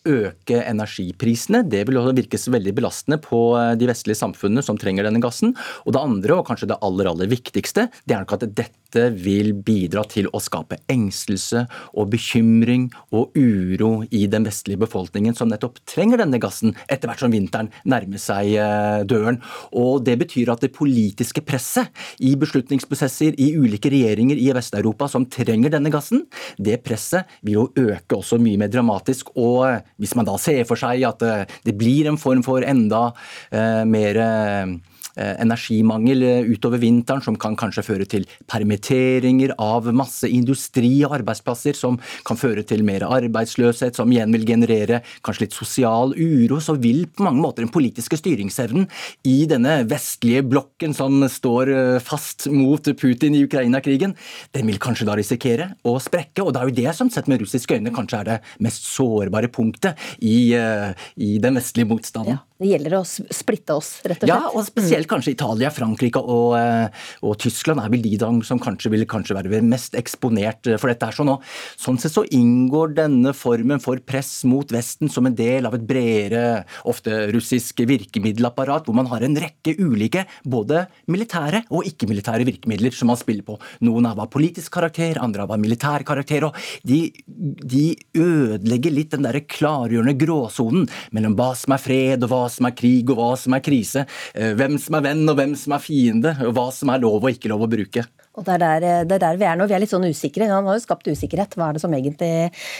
[0.08, 1.64] øke energiprisene.
[1.70, 5.56] Det vil også virkes veldig belastende på eh, de vestlige samfunnene som trenger denne gassen.
[5.86, 8.81] Og det andre, og kanskje det aller, aller viktigste, det er nok at dette
[9.22, 11.66] vil bidra til å skape engstelse
[11.98, 17.24] og bekymring og uro i den vestlige befolkningen, som nettopp trenger denne gassen etter hvert
[17.24, 19.42] som vinteren nærmer seg eh, døren.
[19.78, 21.92] Og det betyr at det politiske presset
[22.24, 26.26] i beslutningsprosesser i ulike regjeringer i Vest-Europa som trenger denne gassen,
[26.58, 29.36] det presset vil jo øke også mye mer dramatisk.
[29.36, 32.64] og eh, hvis man da ser for seg at eh, det blir en form for
[32.66, 33.12] enda
[33.52, 40.94] mer Eh, energimangel eh, utover vinteren, som kan kanskje føre til permitteringer av masse industri
[41.06, 46.16] og arbeidsplasser, som kan føre til mer arbeidsløshet, som igjen vil generere kanskje litt sosial
[46.16, 48.88] uro, så vil på mange måter den politiske styringsevnen
[49.28, 54.16] i denne vestlige blokken som står eh, fast mot Putin i Ukraina-krigen,
[54.56, 56.46] den vil kanskje da risikere å sprekke.
[56.46, 59.50] Og det er jo det som sett med russiske øyne kanskje er det mest sårbare
[59.52, 62.38] punktet i, i den vestlige motstanden.
[62.38, 64.32] Ja, det gjelder å splitte oss, rett og slett.
[64.32, 68.92] Ja, og spesielt kanskje Italia, Frankrike og, eh, og, Tyskland er vel de som kanskje
[68.94, 71.02] vil kanskje være mest eksponert for dette.
[71.02, 71.12] her.
[71.12, 71.42] Sånn,
[71.76, 75.86] sånn sett så inngår denne formen for press mot Vesten som en del av et
[75.88, 82.94] bredere, ofte russisk virkemiddelapparat, hvor man har en rekke ulike både militære og ikke-militære virkemidler
[82.94, 83.58] som man spiller på.
[83.82, 86.46] Noen av politisk karakter, andre av militær karakter.
[86.46, 92.30] og de, de ødelegger litt den der klargjørende gråsonen mellom hva som er fred, og
[92.32, 94.06] hva som er krig, og hva som er krise.
[94.36, 97.22] Eh, hvem som er venn og hvem som er fiende, og hva som er lov
[97.24, 98.06] og ikke lov å bruke.
[98.40, 99.66] Og det er, der, det er der vi er nå.
[99.68, 100.48] Vi er litt sånn usikre.
[100.48, 101.58] Han har jo skapt usikkerhet.
[101.60, 102.32] Hva er det som egentlig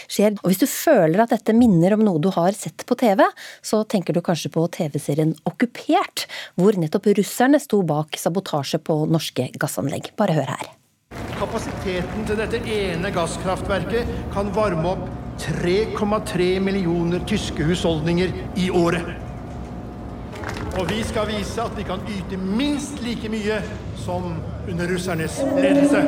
[0.08, 0.38] skjer?
[0.40, 3.20] Og Hvis du føler at dette minner om noe du har sett på TV,
[3.60, 6.24] så tenker du kanskje på TV-serien Okkupert,
[6.56, 10.14] hvor nettopp russerne sto bak sabotasje på norske gassanlegg.
[10.16, 10.70] Bare hør her.
[11.36, 15.04] Kapasiteten til dette ene gasskraftverket kan varme opp
[15.42, 19.31] 3,3 millioner tyske husholdninger i året.
[20.80, 23.60] Og vi skal vise at vi kan yte minst like mye
[24.04, 24.34] som
[24.68, 26.00] under russernes ledelse.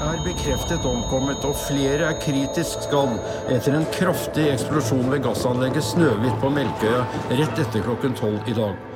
[0.00, 3.16] er bekreftet omkommet, og flere er kritisk skadd
[3.52, 8.89] etter en kraftig eksplosjon ved gassanlegget Snøhvit på Melkøya rett etter klokken tolv i dag.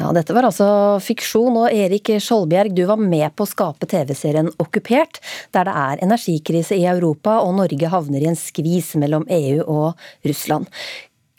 [0.00, 0.66] Ja, dette var altså
[1.04, 5.20] fiksjon, og Erik Skjoldbjerg, du var med på å skape TV-serien Okkupert,
[5.52, 10.00] der det er energikrise i Europa og Norge havner i en skvis mellom EU og
[10.24, 10.70] Russland.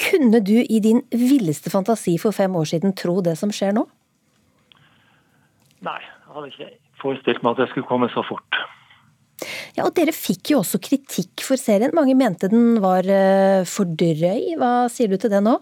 [0.01, 3.87] Kunne du i din villeste fantasi for fem år siden tro det som skjer nå?
[5.81, 6.69] Nei, jeg hadde ikke
[7.01, 8.61] forestilt meg at det skulle komme så fort.
[9.73, 11.95] Ja, og Dere fikk jo også kritikk for serien.
[11.97, 14.53] Mange mente den var eh, for drøy.
[14.61, 15.57] Hva sier du til det nå?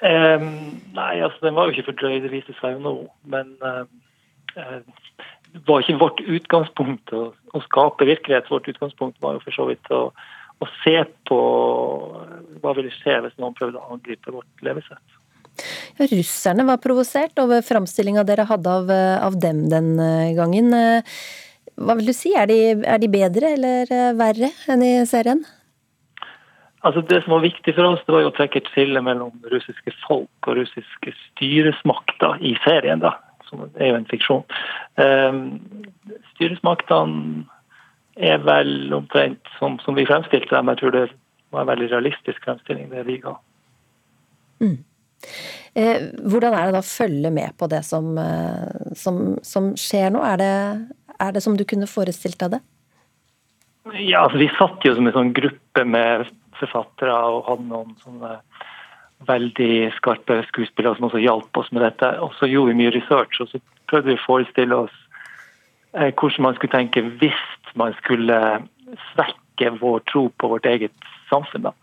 [0.00, 2.94] Um, nei, altså den var jo ikke for drøy, det viste seg jo nå.
[3.28, 3.84] Men uh,
[4.56, 8.48] det var ikke vårt utgangspunkt å, å, skape virkelighet.
[8.52, 10.06] Vårt utgangspunkt var jo for så vidt å,
[10.60, 10.96] å se
[11.28, 11.40] på
[12.62, 15.20] hva ville skje hvis noen prøvde å angripe vårt levesett.
[16.00, 18.92] Russerne var provosert over framstillinga dere hadde av,
[19.26, 20.72] av, dem den eh, gangen.
[21.76, 25.44] Hva vil du si, er de, er de bedre eller verre enn i serien?
[26.80, 29.34] Altså Det som var viktig for oss, det var jo å trekke et skille mellom
[29.52, 33.14] russiske folk og russiske styresmakter i serien, da,
[33.50, 34.44] som er jo en fiksjon.
[34.96, 35.42] Um,
[36.32, 37.44] styresmaktene
[38.20, 40.72] er vel omtrent som, som, vi fremstilte dem.
[40.72, 41.04] Jeg tror det
[41.52, 43.36] var en veldig realistisk fremstilling, det vi ga.
[44.60, 44.78] Mm.
[45.76, 50.12] Eh, hvordan er det da å følge med på det som, eh, som, som skjer
[50.14, 50.24] nå?
[50.26, 50.54] Er det,
[51.20, 52.62] er det som du kunne forestilt deg det?
[53.96, 56.28] Ja, altså Vi satt jo som en sånn gruppe med
[56.60, 58.38] forfattere og hadde noen sånne
[59.28, 62.08] veldig skarpe skuespillere som også hjalp oss med dette.
[62.24, 64.96] Og så gjorde vi mye research, og så prøvde vi å forestille oss
[65.94, 68.38] eh, hvordan man skulle tenke hvis man skulle
[69.12, 71.68] svekke vår tro på vårt eget samfunn.
[71.68, 71.74] Da.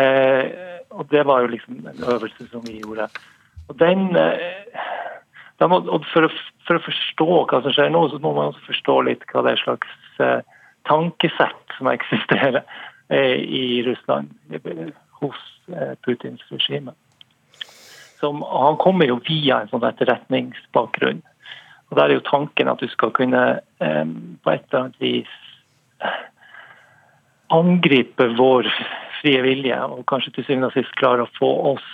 [0.00, 0.44] Eh,
[0.90, 3.08] og Det var jo liksom en øvelse som vi gjorde.
[3.68, 6.30] Og den, eh, må, og for, å,
[6.66, 9.56] for, å, forstå hva som skjer nå, så må man også forstå litt hva det
[9.56, 9.96] er slags
[10.88, 12.62] tankesett som eksisterer
[13.16, 14.34] i Russland
[15.20, 15.36] hos
[15.68, 16.92] eh, Putins regime.
[18.20, 21.22] Han kommer jo via en sånn etterretningsbakgrunn.
[21.88, 23.44] Og Der er jo tanken at du skal kunne
[23.80, 24.04] eh,
[24.42, 25.36] på et eller annet vis
[27.48, 28.68] angripe vår
[29.22, 31.86] frie vilje, og kanskje til syvende og sist klare å få oss,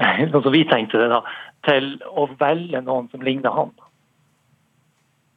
[0.32, 1.20] sånn som vi tenkte det da,
[1.66, 3.74] til å velge noen som ligner han.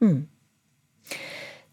[0.00, 0.22] Mm.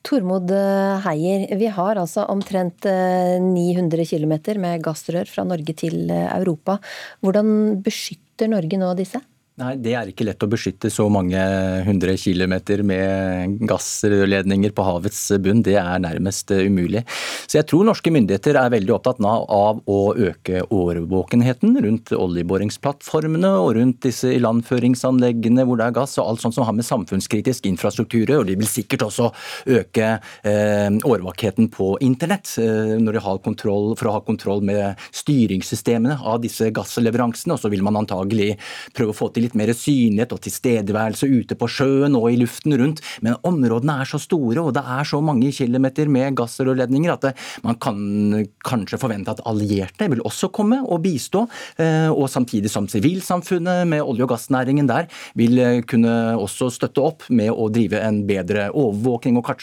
[0.08, 6.08] Tormod eh, Heier, vi har altså omtrent 900 eh, km med gassrør fra Norge til
[6.13, 6.78] eh, Europa.
[7.26, 9.20] Hvordan beskytter Norge nå disse?
[9.58, 11.41] Nei, Det er ikke lett å beskytte så mange
[11.82, 15.63] hundre kilometer med gassledninger på havets bunn.
[15.65, 17.02] Det er nærmest umulig.
[17.50, 23.72] Så jeg tror norske myndigheter er veldig opptatt av å øke årvåkenheten rundt oljeboringsplattformene og
[23.80, 28.36] rundt disse ilandføringsanleggene hvor det er gass, og alt sånt som har med samfunnskritisk infrastruktur
[28.38, 29.32] Og de vil sikkert også
[29.74, 30.12] øke
[30.46, 36.22] eh, årvåkenheten på internett eh, når de har kontroll, for å ha kontroll med styringssystemene
[36.22, 37.58] av disse gassleveransene.
[37.58, 38.54] Og så vil man antagelig
[38.93, 42.75] prøve å få til litt mer synlighet og tilstedeværelse ute på sjøen og i luften
[42.79, 43.01] rundt.
[43.25, 47.29] Men områdene er så store, og det er så mange kilometer med gassrørledninger at
[47.65, 51.45] man kan kanskje forvente at allierte vil også komme og bistå.
[51.81, 55.07] Eh, og samtidig som sivilsamfunnet med olje- og gassnæringen der
[55.39, 59.53] vil eh, kunne også støtte opp med å drive en bedre overvåking og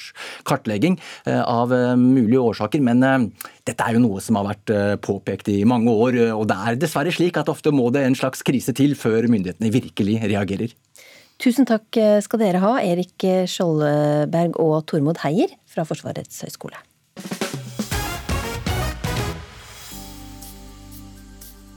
[0.48, 2.82] kartlegging eh, av mulige årsaker.
[2.84, 3.32] Men
[3.64, 4.72] dette er jo noe som har vært
[5.04, 8.44] påpekt i mange år, og det er dessverre slik at ofte må det en slags
[8.44, 10.74] krise til før myndighetene virkelig reagerer.
[11.40, 16.76] Tusen takk skal dere ha, Erik Skjoldberg og Tormod Heier fra Forsvarets høgskole.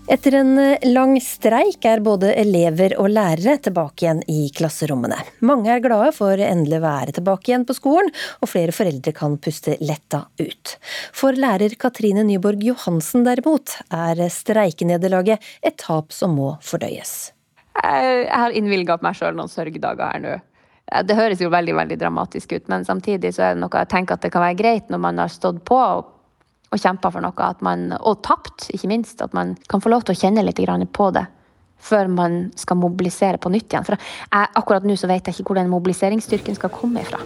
[0.08, 0.56] Etter en
[0.88, 5.18] lang streik er både elever og lærere tilbake igjen i klasserommene.
[5.44, 9.36] Mange er glade for endelig å være tilbake igjen på skolen, og flere foreldre kan
[9.44, 10.78] puste letta ut.
[11.12, 17.34] For lærer Katrine Nyborg Johansen derimot, er streikenederlaget et tap som må fordøyes.
[17.76, 20.38] Jeg har innvilga meg sjøl noen sørgedager her nå.
[21.04, 24.16] Det høres jo veldig veldig dramatisk ut, men samtidig så er det noe jeg tenker
[24.16, 26.14] at det kan være greit når man har stått på og,
[26.72, 29.22] og kjempa for noe, man, og tapt, ikke minst.
[29.24, 30.62] At man kan få lov til å kjenne litt
[30.94, 31.28] på det
[31.88, 33.86] før man skal mobilisere på nytt igjen.
[33.86, 37.22] For jeg, akkurat nå så vet jeg ikke hvor den mobiliseringsstyrken skal komme ifra.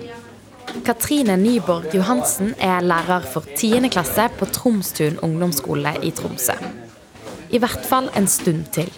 [0.85, 3.89] Katrine Nyborg Johansen er lærer for 10.
[3.91, 6.55] klasse på Tromstun ungdomsskole i Tromsø.
[7.51, 8.91] I hvert fall en stund til.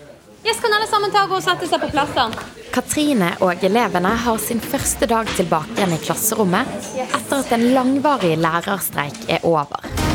[0.43, 2.49] Yes, kan alle sammen ta og sette seg på plassene?
[2.73, 8.36] Katrine og elevene har sin første dag tilbake igjen i klasserommet etter at en langvarig
[8.41, 10.12] lærerstreik er over.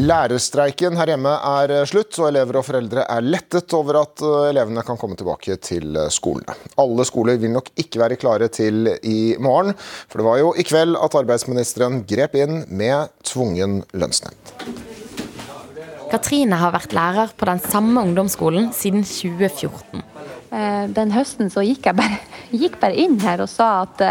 [0.00, 4.84] Lærerstreiken her hjemme er slutt, og elever og foreldre er lettet over at eh, elevene
[4.86, 6.54] kan komme tilbake til skolene.
[6.80, 9.74] Alle skoler vil nok ikke være klare til i morgen,
[10.08, 14.54] for det var jo i kveld at arbeidsministeren grep inn med tvungen lønnsnemnd.
[16.10, 20.06] Katrine har vært lærer på den samme ungdomsskolen siden 2014.
[20.48, 22.22] Eh, den høsten så gikk jeg bare,
[22.62, 24.06] gikk bare inn her og sa at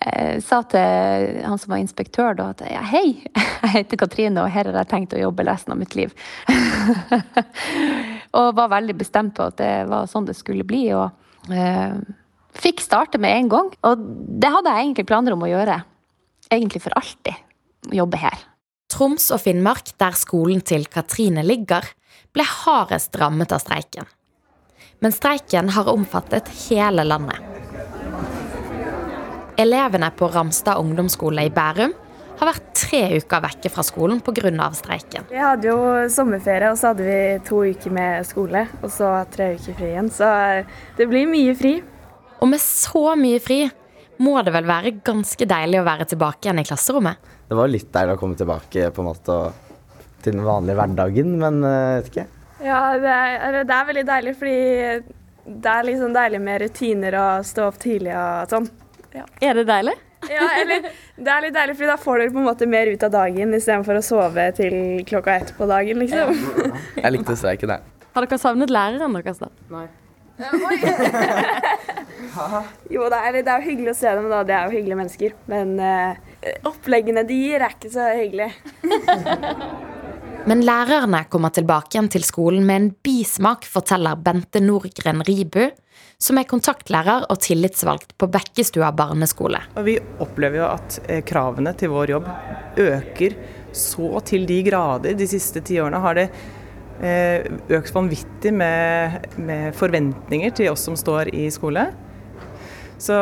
[0.00, 3.06] eh, sa til han som var inspektør da, at hei,
[3.62, 6.14] jeg heter Katrine og her har jeg tenkt å jobbe resten av mitt liv.
[8.38, 10.88] og var veldig bestemt på at det var sånn det skulle bli.
[10.96, 11.96] Og eh,
[12.56, 13.72] fikk starte med en gang.
[13.88, 14.04] Og
[14.42, 15.80] det hadde jeg egentlig planer om å gjøre.
[16.52, 17.44] Egentlig for alltid.
[17.94, 18.44] Jobbe her.
[18.92, 21.88] Troms og Finnmark, der skolen til Katrine ligger,
[22.34, 24.06] ble hardest rammet av streiken.
[25.02, 27.55] Men streiken har omfattet hele landet.
[29.56, 31.94] Elevene på Ramstad ungdomsskole i Bærum
[32.36, 34.72] har vært tre uker vekke fra skolen pga.
[34.76, 35.24] streiken.
[35.30, 35.78] Vi hadde jo
[36.12, 38.66] sommerferie, og så hadde vi to uker med skole.
[38.82, 40.10] Og så tre uker fri igjen.
[40.10, 40.28] Så
[40.98, 41.82] det blir mye fri.
[42.40, 43.70] Og med så mye fri
[44.18, 47.16] må det vel være ganske deilig å være tilbake igjen i klasserommet?
[47.48, 49.36] det var litt deilig å komme tilbake på en måte
[50.24, 52.26] til den vanlige hverdagen, men jeg uh, vet ikke.
[52.66, 54.56] Ja, det er, det er, veldig deilig, fordi
[55.46, 58.66] det er liksom deilig med rutiner og stå opp tidlig og sånn.
[59.16, 59.24] Ja.
[59.48, 59.96] Er det deilig?
[60.30, 63.02] ja, eller det er litt deilig, fordi da får du på en måte mer ut
[63.06, 64.74] av dagen istedenfor å sove til
[65.08, 66.26] klokka ett på dagen, liksom.
[66.32, 66.36] Ja.
[67.04, 67.80] Jeg likte streiken, jeg.
[68.16, 69.48] Har dere savnet læreren deres, da?
[69.72, 69.86] Nei.
[72.92, 74.38] jo, det er, det er, jo hyggelig å se dem, da.
[74.46, 75.30] Det er jo hyggelige mennesker.
[75.52, 76.12] Men uh,
[76.68, 78.50] oppleggene de gir er ikke så hyggelig.
[80.46, 85.64] Men lærerne kommer tilbake igjen til skolen med en bismak, forteller Bente Nordgren Ribu,
[86.18, 89.60] som er kontaktlærer og tillitsvalgt på Bekkestua barneskole.
[89.84, 92.30] Vi opplever jo at eh, kravene til vår jobb
[92.80, 93.36] øker
[93.76, 95.16] så til de grader.
[95.18, 96.26] De siste ti årene har det
[97.04, 97.44] eh,
[97.76, 101.90] økt vanvittig med, med forventninger til oss som står i skole.
[102.98, 103.16] Så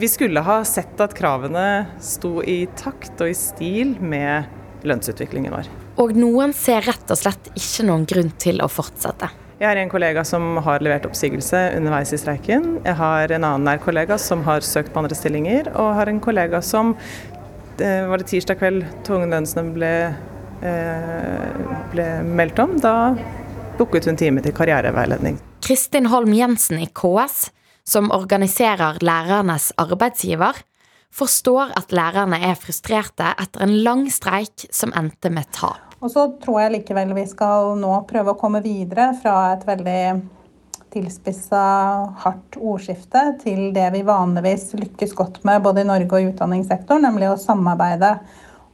[0.00, 4.48] vi skulle ha sett at kravene sto i takt og i stil med
[4.88, 5.68] lønnsutviklingen vår.
[6.00, 9.28] Og noen ser rett og slett ikke noen grunn til å fortsette.
[9.60, 12.80] Jeg har en kollega som har levert oppsigelse underveis i streiken.
[12.82, 16.18] Jeg har en annen nær kollega som har søkt på andre stillinger, og har en
[16.22, 16.96] kollega som
[17.78, 19.92] det var det tirsdag kveld tvungen lønnsnemnd ble,
[20.62, 21.62] eh,
[21.94, 22.76] ble meldt om.
[22.82, 23.14] Da
[23.78, 25.38] booket hun time til karriereveiledning.
[25.64, 27.50] Kristin Holm Jensen i KS,
[27.86, 30.58] som organiserer lærernes arbeidsgiver,
[31.14, 35.83] forstår at lærerne er frustrerte etter en lang streik som endte med tap.
[36.04, 40.00] Og så tror jeg likevel vi skal nå prøve å komme videre fra et veldig
[40.94, 41.62] tilspissa,
[42.22, 47.06] hardt ordskifte til det vi vanligvis lykkes godt med både i Norge og i utdanningssektoren,
[47.08, 48.18] nemlig å samarbeide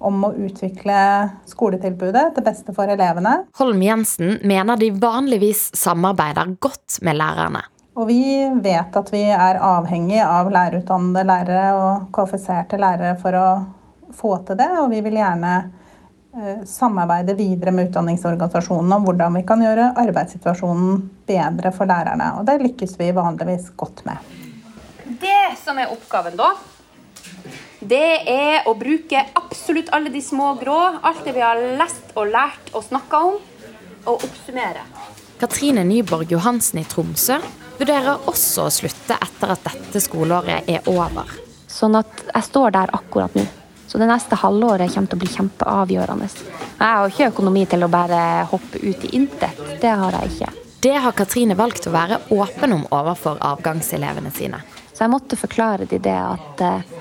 [0.01, 0.99] om å utvikle
[1.49, 3.45] skoletilbudet til beste for elevene.
[3.61, 7.63] Holm Jensen mener de vanligvis samarbeider godt med lærerne.
[8.01, 8.23] Og vi
[8.65, 13.49] vet at vi er avhengig av lærerutdannede lærere og kvalifiserte lærere for å
[14.17, 15.59] få til det, og vi vil gjerne
[16.67, 22.33] samarbeide videre med utdanningsorganisasjonene om hvordan vi kan gjøre arbeidssituasjonen bedre for lærerne.
[22.39, 24.19] Og det lykkes vi vanligvis godt med.
[25.21, 26.53] Det som er oppgaven da,
[27.81, 32.31] det er å bruke absolutt alle de små grå, alt det vi har lest og
[32.31, 33.39] lært og snakka om,
[34.07, 34.85] og oppsummere.
[35.41, 37.39] Katrine Nyborg Johansen i Tromsø
[37.81, 41.29] vurderer også å slutte etter at dette skoleåret er over.
[41.71, 43.47] Sånn at jeg står der akkurat nå.
[43.91, 46.27] Så det neste halvåret kommer til å bli kjempeavgjørende.
[46.31, 49.59] Jeg har ikke økonomi til å bare hoppe ut i intet.
[49.83, 50.51] Det har jeg ikke.
[50.87, 54.63] Det har Katrine valgt å være åpen om overfor avgangselevene sine.
[54.95, 56.95] Så jeg måtte forklare dem det at eh,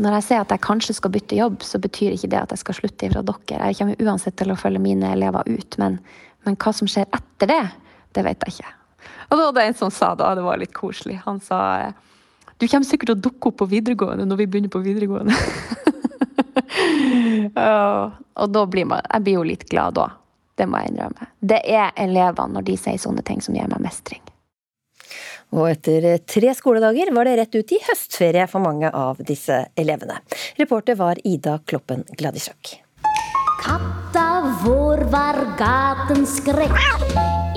[0.00, 2.64] når jeg sier at jeg kanskje skal bytte jobb, så betyr ikke det at jeg
[2.64, 3.68] skal slutte ifra dere.
[3.68, 6.00] Jeg kommer uansett til å følge mine elever ut, men,
[6.48, 7.62] men hva som skjer etter det,
[8.16, 8.74] det vet jeg ikke.
[9.28, 11.60] Og da var det en som sa da, det var litt koselig, han sa
[12.56, 15.34] du kommer sikkert til å dukke opp på videregående når vi begynner på videregående.
[18.40, 20.06] og da blir man Jeg blir jo litt glad da.
[20.56, 21.28] Det må jeg innrømme.
[21.40, 24.22] Det er elevene når de sier sånne ting som gir meg mestring.
[25.54, 30.18] Og etter tre skoledager var det rett ut i høstferie for mange av disse elevene.
[30.58, 32.80] Reporter var Ida Kloppen Gladisjak.
[33.62, 34.26] Katta
[34.64, 36.82] vår var gatens skrekk,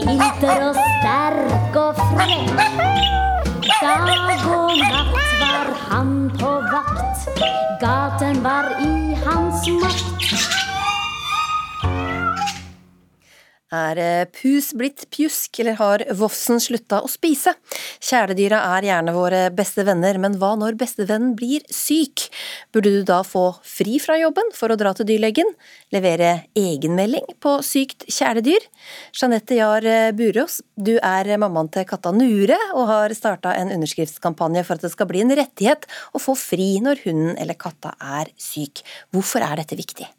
[0.06, 3.39] ilter og sterk og frekk.
[3.70, 7.28] Dag og natt var han på vakt,
[7.82, 10.59] gaten var i hans makt.
[13.70, 17.54] Er eh, pus blitt pjusk, eller har vofsen slutta å spise?
[18.02, 22.26] Kjæledyra er gjerne våre beste venner, men hva når bestevennen blir syk?
[22.74, 25.54] Burde du da få fri fra jobben for å dra til dyrlegen?
[25.94, 28.66] Levere egenmelding på sykt kjæledyr?
[29.14, 34.66] Jeanette Jahr eh, Burås, du er mammaen til katta Nure, og har starta en underskriftskampanje
[34.66, 35.86] for at det skal bli en rettighet
[36.18, 38.82] å få fri når hunden eller katta er syk.
[39.14, 40.10] Hvorfor er dette viktig?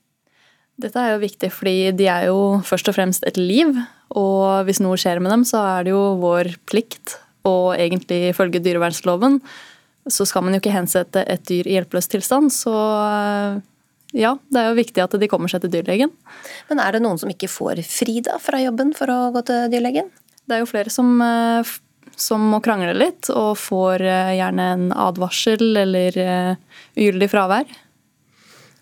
[0.81, 3.75] Dette er jo viktig fordi de er jo først og fremst et liv.
[4.17, 8.61] Og hvis noe skjer med dem, så er det jo vår plikt, og egentlig ifølge
[8.65, 9.39] dyrevernsloven,
[10.11, 12.51] så skal man jo ikke hensette et dyr i hjelpeløs tilstand.
[12.53, 12.73] Så
[14.17, 16.11] ja, det er jo viktig at de kommer seg til dyrlegen.
[16.71, 19.71] Men er det noen som ikke får fri da fra jobben for å gå til
[19.73, 20.11] dyrlegen?
[20.49, 21.13] Det er jo flere som,
[22.19, 24.03] som må krangle litt, og får
[24.41, 26.19] gjerne en advarsel eller
[26.99, 27.71] ugyldig fravær.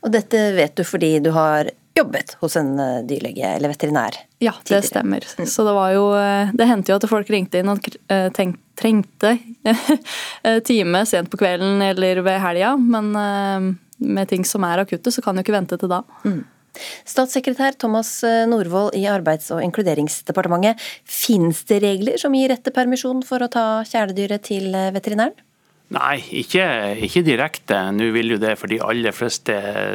[0.06, 2.72] Og dette vet du fordi du har jobbet hos en
[3.08, 4.16] dyrlege eller veterinær?
[4.42, 5.24] Ja, det stemmer.
[5.26, 6.04] Så det var jo
[6.54, 7.82] Det hendte jo at folk ringte inn og
[8.36, 9.34] tenk, trengte
[10.70, 13.10] time sent på kvelden eller ved helga, men
[13.98, 16.04] med ting som er akutte, så kan jo ikke vente til da.
[16.22, 16.44] Mm.
[17.08, 18.12] Statssekretær Thomas
[18.46, 20.78] Norvoll i Arbeids- og inkluderingsdepartementet.
[21.02, 25.34] Fins det regler som gir rett til permisjon for å ta kjæledyret til veterinæren?
[25.96, 26.64] Nei, ikke,
[27.00, 27.78] ikke, direkte.
[27.96, 29.54] Nå vil jo det for de aller fleste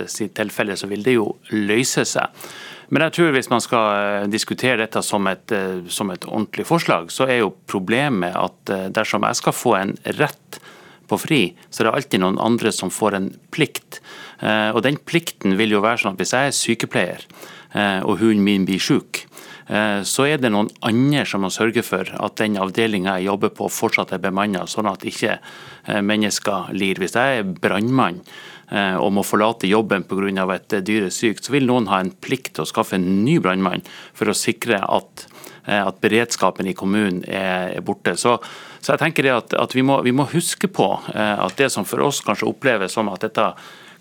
[0.10, 2.45] sitt tilfelle så vil det jo løse seg.
[2.93, 5.53] Men jeg tror hvis man skal diskutere dette som et,
[5.93, 10.60] som et ordentlig forslag, så er jo problemet at dersom jeg skal få en rett
[11.10, 14.01] på fri, så er det alltid noen andre som får en plikt.
[14.41, 17.26] Og den plikten vil jo være sånn at hvis jeg er sykepleier
[18.05, 19.24] og hunden min blir syk,
[19.68, 23.70] så er det noen andre som må sørge for at den avdelinga jeg jobber på
[23.72, 25.38] fortsatt er bemanna, sånn at ikke
[26.03, 26.99] mennesker lir.
[26.99, 28.20] Hvis jeg er brannmann
[28.74, 30.55] og må forlate jobben pga.
[30.55, 33.38] et dyr er sykt, så vil noen ha en plikt til å skaffe en ny
[33.39, 33.84] brannmann
[34.14, 35.28] for å sikre at,
[35.66, 38.18] at beredskapen i kommunen er borte.
[38.18, 38.39] Så,
[38.82, 42.03] så jeg tenker at, at vi, må, vi, må, huske på at det som for
[42.03, 43.53] oss kanskje oppleves som at dette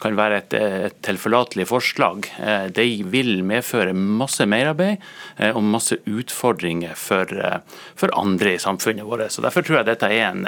[0.03, 0.57] kan være et,
[0.91, 2.29] et tilforlatelig forslag.
[2.75, 5.01] De det vil medføre masse merarbeid
[5.39, 7.61] eh, og masse utfordringer for, eh,
[7.99, 9.31] for, andre i samfunnet vårt.
[9.33, 10.45] Så Derfor tror jeg dette er en,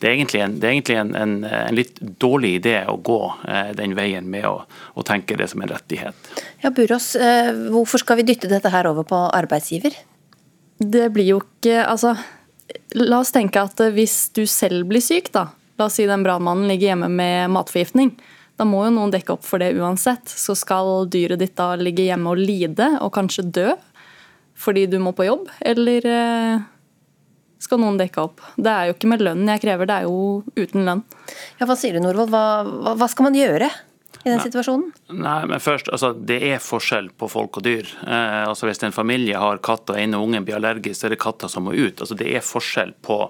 [0.00, 3.20] det er egentlig, en, er egentlig en, en, en, litt dårlig idé å gå
[3.78, 4.56] den veien med å,
[4.94, 6.32] å tenke det som en rettighet.
[6.62, 7.12] Ja, Burås,
[7.70, 9.96] hvorfor skal vi dytte dette her over på arbeidsgiver?
[10.80, 12.14] Det blir jo ikke Altså,
[12.96, 15.50] la oss tenke at hvis du selv blir syk, da.
[15.80, 18.14] La oss si den brannmannen ligger hjemme med matforgiftning
[18.60, 20.28] da må jo noen dekke opp for det uansett.
[20.28, 23.70] Så skal dyret ditt da ligge hjemme og lide, og kanskje dø
[24.60, 26.64] fordi du må på jobb, eller eh,
[27.64, 28.42] skal noen dekke opp?
[28.60, 31.00] Det er jo ikke med lønn jeg krever, det er jo uten lønn.
[31.56, 32.28] Ja, Hva sier du, Norvold?
[32.28, 33.70] Hva, hva skal man gjøre?
[34.20, 34.90] i den situasjonen?
[35.16, 37.88] Nei, men først, altså, Det er forskjell på folk og dyr.
[38.04, 41.22] Eh, altså Hvis en familie har katt og en ungen blir allergisk, så er det
[41.22, 42.02] katta som må ut.
[42.02, 43.22] Altså Det er forskjell på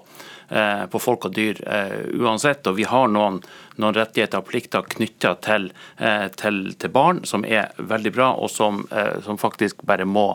[0.51, 2.67] Eh, på folk og dyr eh, uansett.
[2.67, 3.37] Og vi har noen,
[3.77, 8.51] noen rettigheter og plikter knytta til, eh, til, til, barn som er veldig bra, og
[8.51, 8.83] som,
[9.23, 10.33] som faktisk bare må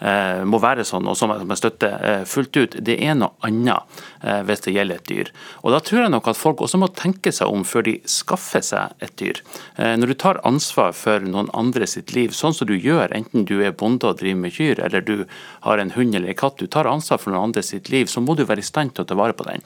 [0.00, 2.76] Eh, må være sånn, og som jeg støtter eh, fullt ut.
[2.80, 5.30] Det er noe annet eh, hvis det gjelder et dyr.
[5.60, 8.64] Og Da tror jeg nok at folk også må tenke seg om før de skaffer
[8.64, 9.42] seg et dyr.
[9.76, 13.58] Når du tar ansvar for noen andre sitt liv, sånn som du gjør, enten du
[13.60, 15.26] er bonde og driver med kyr, eller du
[15.66, 18.24] har en hund eller en katt, du tar ansvar for noen andre sitt liv, så
[18.24, 19.64] må du være i stand til å ta vare på den.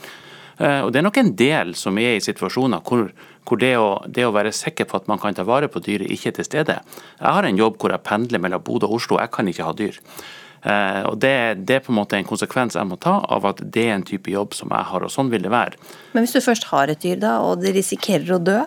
[0.55, 3.09] Og Det er nok en del som er i situasjoner hvor,
[3.43, 6.13] hvor det, å, det, å, være sikker på at man kan ta vare på dyret,
[6.15, 6.77] ikke er til stede.
[7.19, 9.75] Jeg har en jobb hvor jeg pendler mellom Bodø og Oslo, jeg kan ikke ha
[9.77, 9.99] dyr.
[10.65, 11.35] Eh, og det,
[11.69, 14.07] det, er på en måte en konsekvens jeg må ta av at det er en
[14.07, 15.77] type jobb som jeg har, og sånn vil det være.
[16.15, 18.63] Men hvis du først har et dyr da, og det risikerer å dø?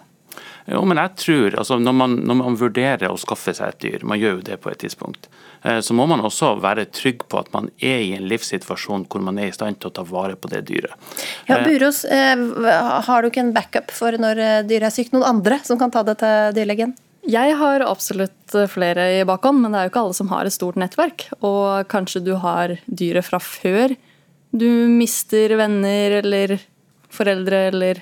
[0.67, 4.07] Jo, men jeg tror, altså når man, når man vurderer å skaffe seg et dyr,
[4.07, 5.29] man gjør jo det på et tidspunkt,
[5.61, 9.23] Eh, så må man også være trygg på at man er i en livssituasjon hvor
[9.25, 10.93] man er i stand til å ta vare på det dyret.
[11.49, 12.45] Ja, eh, Burås, eh,
[13.07, 15.13] har du ikke en backup for når dyret er sykt?
[15.15, 16.95] Noen andre som kan ta det til dyrlegen?
[17.27, 20.55] Jeg har absolutt flere i bakhånd, men det er jo ikke alle som har et
[20.55, 21.25] stort nettverk.
[21.43, 23.97] Og kanskje du har dyret fra før
[24.55, 26.55] du mister venner eller
[27.11, 27.99] foreldre eller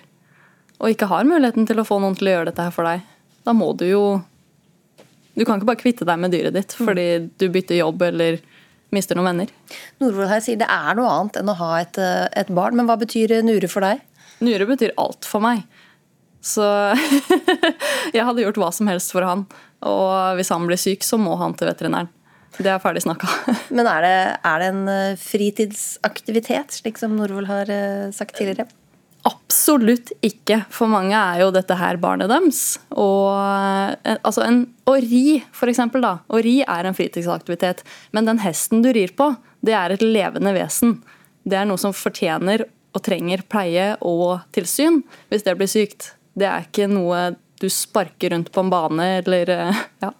[0.81, 3.05] Og ikke har muligheten til å få noen til å gjøre dette her for deg.
[3.45, 4.05] Da må du jo
[5.35, 7.07] du kan ikke bare kvitte deg med dyret ditt fordi
[7.39, 8.39] du bytter jobb eller
[8.95, 9.49] mister noen venner.
[9.99, 12.87] Norvold her sier det er noe annet enn å ha et, eh, et barn, men
[12.87, 13.99] hva betyr Nure for deg?
[14.39, 15.65] Nure betyr alt for meg.
[16.45, 16.63] Så
[18.15, 19.43] jeg hadde gjort hva som helst for han.
[19.85, 22.11] Og hvis han blir syk, så må han til veterinæren.
[22.55, 23.27] Det er ferdig snakka.
[23.75, 24.17] Men er det,
[24.47, 28.69] er det en eh, fritidsaktivitet, slik som Norvold har eh, sagt tidligere?
[29.25, 30.59] Absolutt ikke.
[30.73, 32.77] For mange er jo dette her barnet deres.
[32.93, 33.31] Og,
[34.05, 36.19] eh, altså en, å ri, for eksempel, da.
[36.29, 37.81] Å ri er en fritidsaktivitet.
[38.13, 39.31] Men den hesten du rir på,
[39.65, 40.99] det er et levende vesen.
[41.45, 45.01] Det er noe som fortjener og trenger pleie og tilsyn
[45.31, 46.13] hvis det blir sykt.
[46.37, 50.11] Det er ikke noe du sparker rundt på en bane eller eh, ja.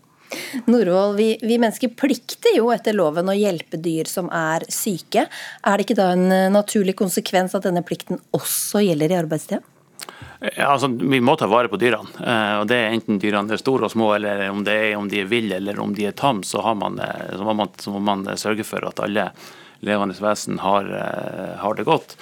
[0.66, 5.28] Norvold, vi, vi, mennesker plikter jo etter loven å hjelpe dyr som er syke.
[5.62, 9.62] Er det ikke da en eh, naturlig konsekvens at denne plikten også gjelder i arbeidstida?
[10.56, 12.10] Ja, altså, Vi må ta vare på dyrene.
[12.22, 15.22] Eh, og det er Enten dyrene er store og små, eller om, er, om de
[15.24, 18.68] er ville eller om de er tam, så, eh, så, man, så må man sørge
[18.68, 19.30] for at alle
[19.86, 20.88] levende vesen har,
[21.62, 22.16] har det godt.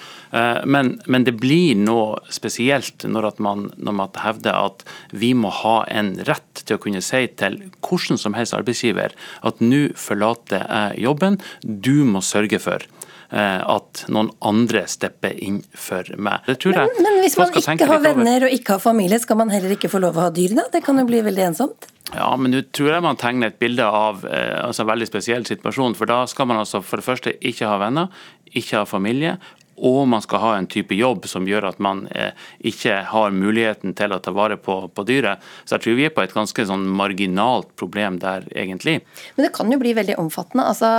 [0.66, 4.82] Men, men, det blir noe spesielt når, man, når man hevder at
[5.14, 9.14] vi må ha en rett til å kunne si til hvordan som helst arbeidsgiver
[9.46, 12.93] at nå forlater jeg jobben, du må sørge for eh,
[13.30, 16.44] at noen andre stepper inn for meg.
[16.46, 19.90] men, men, hvis man ikke har venner og ikke har familie, skal man heller ikke
[19.90, 20.66] få lov å ha dyr da?
[20.72, 21.88] Det kan jo bli veldig ensomt?
[22.12, 25.46] Ja, men nå tror jeg man tegner et bilde av eh, altså en veldig spesiell
[25.48, 25.96] situasjon.
[25.98, 29.38] For da skal man altså for det første ikke ha venner, ikke ha familie,
[29.76, 32.32] og man skal ha en type jobb som gjør at man eh,
[32.70, 35.42] ikke har muligheten til å ta vare på, på, dyret.
[35.64, 39.00] Så jeg tror vi er på et ganske sånn marginalt problem der, egentlig.
[39.36, 40.66] Men det kan jo bli veldig omfattende.
[40.70, 40.92] Altså,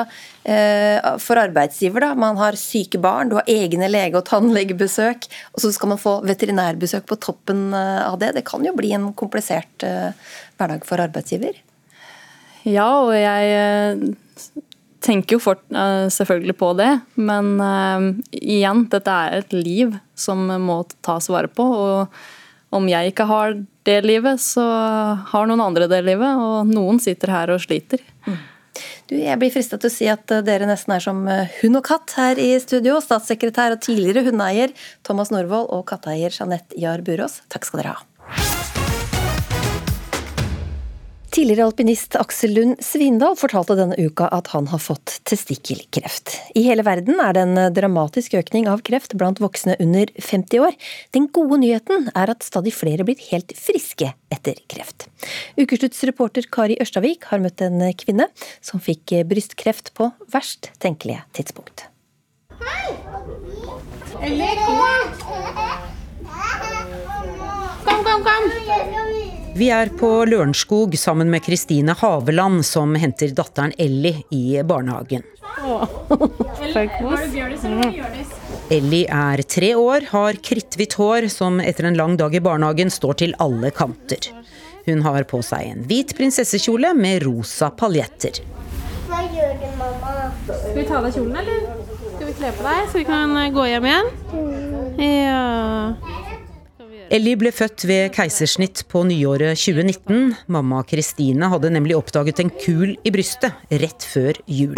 [0.43, 2.11] eh, for arbeidsgiver, da.
[2.19, 6.17] Man har syke barn, du har egne lege- og tannlegebesøk, og så skal man få
[6.27, 8.33] veterinærbesøk på toppen eh, av det.
[8.39, 9.85] Det kan jo bli en komplisert
[10.57, 11.55] hverdag for arbeidsgiver.
[12.65, 14.15] Ja, og jeg
[15.05, 20.41] tenker jo fort, uh, selvfølgelig på det, men uh, igjen, dette er et liv som
[20.65, 21.65] må tas vare på.
[21.65, 24.65] Og om jeg ikke har det livet, så
[25.29, 28.01] har noen andre det livet, og noen sitter her og sliter.
[28.25, 28.41] Mm.
[29.05, 31.79] Du, jeg blir frista til å si at eh, dere nesten er som eh, hund
[31.79, 32.97] og katt her i studio.
[33.03, 34.73] Statssekretær og tidligere hundeeier
[35.05, 38.03] Thomas Norvoll og katteeier Jeanette Jahr Burås, takk skal dere ha.
[41.35, 46.31] Tidligere alpinist Aksel Lund Svindal fortalte denne uka at han har fått testikkelkreft.
[46.55, 50.77] I hele verden er det en dramatisk økning av kreft blant voksne under 50 år.
[51.11, 55.09] Den gode nyheten er at stadig flere blir helt friske etter kreft.
[55.59, 58.29] Ukeslutts reporter Kari Ørstavik har møtt en kvinne
[58.63, 61.89] som fikk brystkreft på verst tenkelige tidspunkt.
[62.63, 62.95] Hei!
[67.83, 69.24] Kom, kom, kom!
[69.55, 75.23] Vi er på Lørenskog sammen med Kristine Haveland, som henter datteren Ellie i barnehagen.
[78.75, 83.21] Ellie er tre år, har kritthvitt hår som etter en lang dag i barnehagen står
[83.23, 84.27] til alle kanter.
[84.89, 88.43] Hun har på seg en hvit prinsessekjole med rosa paljetter.
[89.07, 90.29] Hva gjør du, mamma?
[90.51, 91.63] Skal vi ta av deg kjolen, eller?
[92.17, 94.13] Skal vi kle på deg, så vi kan gå hjem igjen?
[94.99, 96.24] Ja.
[97.13, 100.31] Ellie ble født ved keisersnitt på nyåret 2019.
[100.49, 104.73] Mamma Kristine hadde nemlig oppdaget en kul i brystet rett før jul.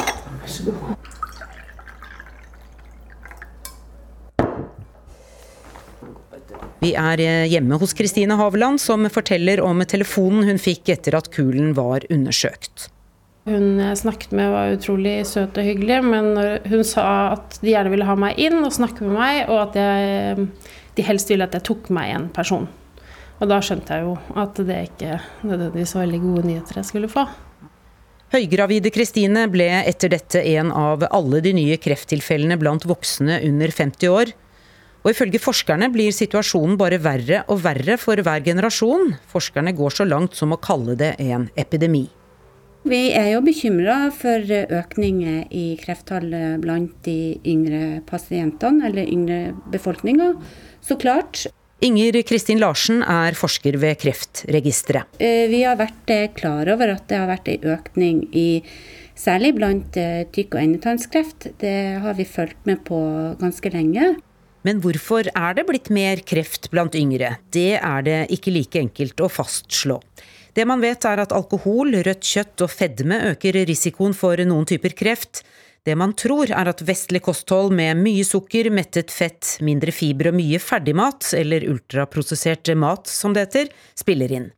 [6.84, 11.74] Vi er hjemme hos Kristine Haveland, som forteller om telefonen hun fikk etter at kulen
[11.80, 12.90] var undersøkt.
[13.48, 16.34] Hun jeg snakket med var utrolig søt og hyggelig, men
[16.68, 17.06] hun sa
[17.38, 20.50] at de gjerne ville ha meg inn og snakke med meg, og at jeg
[20.98, 22.68] de helst ville at jeg tok meg en person.
[23.38, 27.12] Og da skjønte jeg jo at det ikke nødvendigvis var veldig gode nyheter jeg skulle
[27.12, 27.28] få.
[28.34, 34.12] Høygravide Kristine ble etter dette en av alle de nye krefttilfellene blant voksne under 50
[34.12, 34.34] år.
[35.06, 39.14] Og ifølge forskerne blir situasjonen bare verre og verre for hver generasjon.
[39.32, 42.08] Forskerne går så langt som å kalle det en epidemi.
[42.88, 45.20] Vi er jo bekymra for økning
[45.52, 49.40] i krefttallet blant de yngre pasientene, eller yngre
[49.74, 50.30] befolkninga.
[50.80, 51.48] Så klart.
[51.84, 55.20] Inger Kristin Larsen er forsker ved Kreftregisteret.
[55.20, 58.64] Eh, vi har vært eh, klar over at det har vært en økning i
[59.20, 61.52] særlig blant eh, tykk- og endetarmskreft.
[61.62, 62.98] Det har vi fulgt med på
[63.44, 64.16] ganske lenge.
[64.66, 67.36] Men hvorfor er det blitt mer kreft blant yngre?
[67.54, 70.00] Det er det ikke like enkelt å fastslå.
[70.58, 74.96] Det man vet er at alkohol, rødt kjøtt og fedme øker risikoen for noen typer
[74.98, 75.44] kreft.
[75.86, 80.36] Det man tror er at vestlig kosthold med mye sukker, mettet fett, mindre fiber og
[80.40, 84.50] mye ferdigmat, eller ultraprosessert mat som det heter, spiller inn.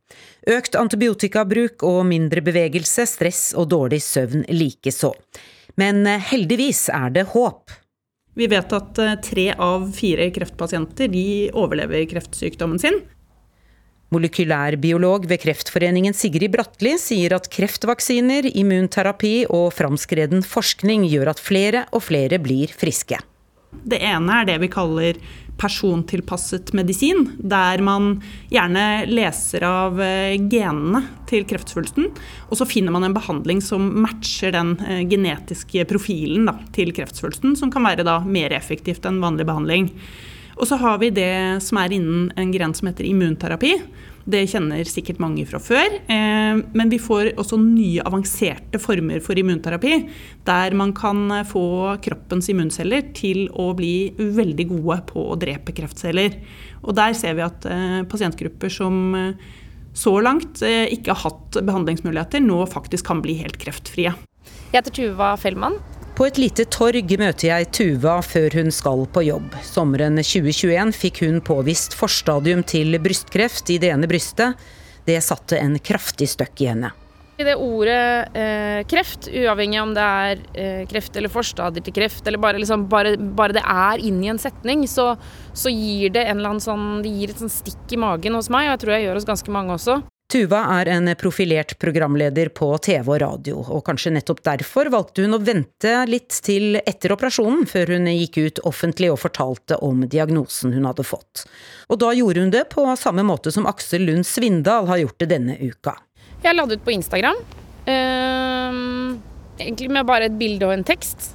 [0.48, 5.12] Økt antibiotikabruk og mindre bevegelse, stress og dårlig søvn likeså.
[5.78, 7.76] Men eh, heldigvis er det håp.
[8.40, 11.12] Vi vet at eh, tre av fire kreftpasienter
[11.52, 13.02] overlever kreftsykdommen sin.
[14.10, 21.84] Molekylærbiolog ved Kreftforeningen Sigrid Bratli sier at kreftvaksiner, immunterapi og framskreden forskning gjør at flere
[21.94, 23.20] og flere blir friske.
[23.70, 25.20] Det ene er det vi kaller
[25.60, 28.16] persontilpasset medisin, der man
[28.50, 32.08] gjerne leser av eh, genene til kreftsvulsten,
[32.48, 37.54] og så finner man en behandling som matcher den eh, genetiske profilen da, til kreftsvulsten,
[37.60, 39.92] som kan være da mer effektivt enn vanlig behandling.
[40.60, 43.72] Og så har vi det som er innen en gren som heter immunterapi.
[44.30, 45.94] Det kjenner sikkert mange fra før.
[46.12, 49.94] Eh, men vi får også nye avanserte former for immunterapi.
[50.46, 56.36] Der man kan få kroppens immunceller til å bli veldig gode på å drepe kreftceller.
[56.84, 59.48] Og der ser vi at eh, pasientgrupper som eh,
[59.96, 64.12] så langt ikke har hatt behandlingsmuligheter, nå faktisk kan bli helt kreftfrie.
[64.70, 65.80] Jeg heter Tuva Fellmann.
[66.20, 69.54] På et lite torg møter jeg Tuva før hun skal på jobb.
[69.64, 74.60] Sommeren 2021 fikk hun påvist forstadium til brystkreft i det ene brystet.
[75.08, 76.92] Det satte en kraftig støkk i henne.
[77.40, 82.20] I det ordet eh, kreft, uavhengig om det er eh, kreft eller forstadier til kreft,
[82.28, 85.14] eller bare, liksom, bare, bare det er inni en setning, så,
[85.56, 88.52] så, gir det en eller annen sånn, det gir et sånn stikk i magen hos
[88.52, 90.02] meg, og jeg tror jeg gjør hos ganske mange også.
[90.30, 95.34] Tuva er en profilert programleder på TV og radio, og kanskje nettopp derfor valgte hun
[95.34, 100.76] å vente litt til etter operasjonen før hun gikk ut offentlig og fortalte om diagnosen
[100.76, 101.42] hun hadde fått.
[101.90, 105.28] Og da gjorde hun det på samme måte som Aksel Lund Svindal har gjort det
[105.32, 105.96] denne uka.
[106.44, 107.42] Jeg la det ut på Instagram,
[107.90, 109.18] um,
[109.58, 111.32] egentlig med bare et bilde og en tekst.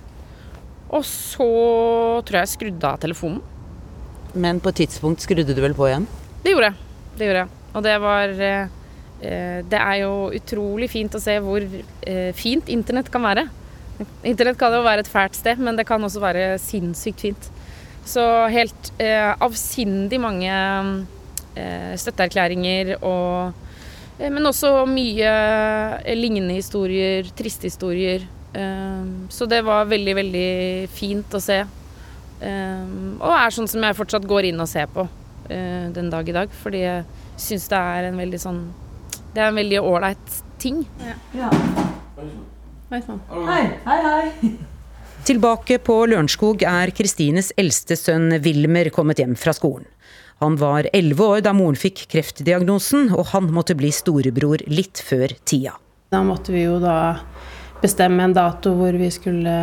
[0.88, 1.50] Og så
[2.24, 3.44] tror jeg jeg skrudde av telefonen.
[4.40, 6.08] Men på et tidspunkt skrudde du vel på igjen?
[6.48, 6.82] Det gjorde jeg.
[7.20, 7.62] Det gjorde jeg.
[7.76, 8.84] Og det var Eh,
[9.22, 13.48] det er jo utrolig fint å se hvor eh, fint internett kan være.
[14.28, 17.52] Internett kan jo være et fælt sted, men det kan også være sinnssykt fint.
[18.06, 18.22] Så
[18.54, 20.52] helt eh, avsindig mange
[21.56, 23.62] eh, støtteerklæringer og
[24.16, 28.24] Eh, men også mye eh, lignende historier, triste historier.
[28.56, 31.58] Eh, Så det var veldig, veldig fint å se.
[32.40, 32.86] Eh,
[33.20, 35.04] Og er sånn som jeg fortsatt går inn og ser på
[35.50, 36.50] eh, den dag i dag.
[36.64, 37.04] Fordi jeg
[37.36, 38.62] syns det er en veldig sånn
[39.36, 40.86] Det er en veldig ålreit ting.
[41.36, 41.50] Ja.
[43.04, 43.20] Sann.
[43.50, 44.52] Hei, hei, hei.
[45.28, 49.88] Tilbake på Lørenskog er Kristines eldste sønn Wilmer kommet hjem fra skolen.
[50.44, 55.34] Han var elleve år da moren fikk kreftdiagnosen, og han måtte bli storebror litt før
[55.48, 55.76] tida.
[56.14, 57.18] Da måtte vi jo da
[57.82, 59.56] bestemme en dato hvor vi skulle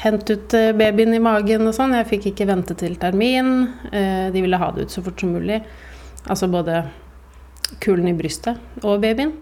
[0.00, 1.92] hente ut eh, babyen i magen og sånn.
[1.98, 3.52] Jeg fikk ikke vente til termin.
[3.92, 5.60] Eh, De ville ha det ut så fort som mulig.
[6.28, 6.84] Altså både
[7.82, 9.36] kulen i brystet og babyen.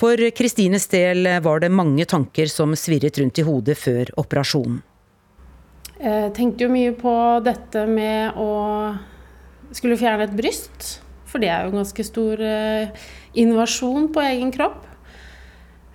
[0.00, 4.80] For Kristines del var det mange tanker som svirret rundt i hodet før operasjonen.
[6.00, 7.12] Jeg tenkte jo mye på
[7.44, 8.50] dette med å
[9.76, 11.00] skulle fjerne et bryst.
[11.30, 13.02] For det er jo en ganske stor eh,
[13.38, 14.86] invasjon på egen kropp.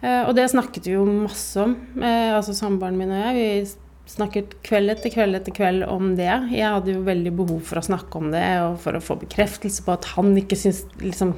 [0.02, 3.36] Eh, og det snakket vi jo masse om, eh, altså samboeren min og jeg.
[3.36, 6.30] Vi snakket kveld etter kveld etter kveld om det.
[6.54, 9.86] Jeg hadde jo veldig behov for å snakke om det, og for å få bekreftelse
[9.86, 11.34] på at han ikke syns, liksom,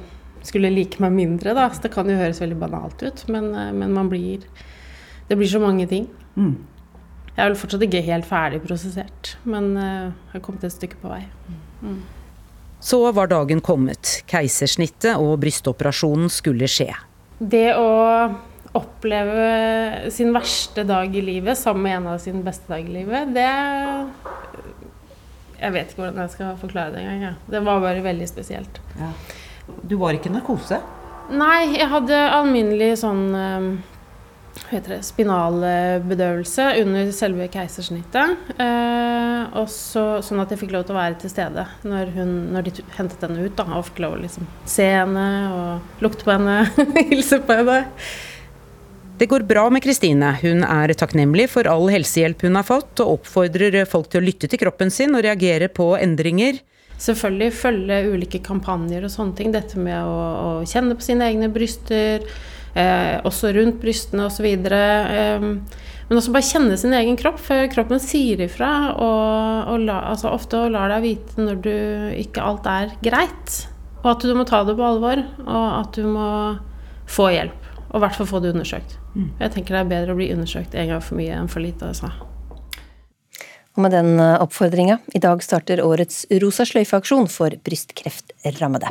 [0.46, 1.56] skulle like meg mindre.
[1.56, 1.68] Da.
[1.72, 4.44] Så det kan jo høres veldig banalt ut, men, eh, men man blir
[5.28, 6.06] Det blir så mange ting.
[6.38, 6.54] Mm.
[7.36, 10.96] Jeg er vel fortsatt ikke helt ferdig prosessert, men eh, jeg har kommet et stykke
[11.02, 11.26] på vei.
[11.82, 11.98] Mm.
[12.80, 14.22] Så var dagen kommet.
[14.26, 16.88] Keisersnittet og brystoperasjonen skulle skje.
[17.38, 17.90] Det å
[18.76, 23.32] oppleve sin verste dag i livet sammen med en av sine beste dag i livet,
[23.34, 23.48] det
[25.58, 27.22] Jeg vet ikke hvordan jeg skal forklare det engang.
[27.22, 27.32] Ja.
[27.50, 28.80] Det var bare veldig spesielt.
[28.98, 29.10] Ja.
[29.82, 30.78] Du var ikke narkose?
[31.34, 33.66] Nei, jeg hadde alminnelig sånn eh,
[34.58, 38.48] hva heter det, spinalbedøvelse under selve keisersnittet.
[38.60, 42.32] Eh, og så, sånn at jeg fikk lov til å være til stede når, hun,
[42.54, 43.54] når de hentet henne ut.
[43.58, 46.58] Da, og fikk lov å liksom se henne og lukte på henne,
[47.12, 47.78] hilse på henne.
[49.18, 50.28] Det går bra med Kristine.
[50.38, 54.46] Hun er takknemlig for all helsehjelp hun har fått, og oppfordrer folk til å lytte
[54.46, 56.60] til kroppen sin og reagere på endringer.
[57.02, 59.50] Selvfølgelig følge ulike kampanjer og sånne ting.
[59.50, 62.22] Dette med å, å kjenne på sine egne bryster,
[62.78, 64.46] eh, også rundt brystene osv.
[64.46, 65.48] Eh,
[66.08, 68.70] men også bare kjenne sin egen kropp, for kroppen sier ifra.
[68.94, 71.74] Og, og la, altså ofte og lar deg vite når du
[72.22, 73.58] ikke alt er greit.
[74.04, 76.30] Og at du må ta det på alvor, og at du må
[77.10, 77.66] få hjelp.
[77.88, 78.98] Og i hvert fall få det undersøkt.
[79.18, 79.30] Mm.
[79.40, 81.90] Jeg tenker det er bedre å bli undersøkt en gang for mye enn for lite.
[81.90, 82.12] Altså.
[83.74, 88.90] Og med den oppfordringa, i dag starter årets Rosa sløyfe-aksjon for brystkreftrammede.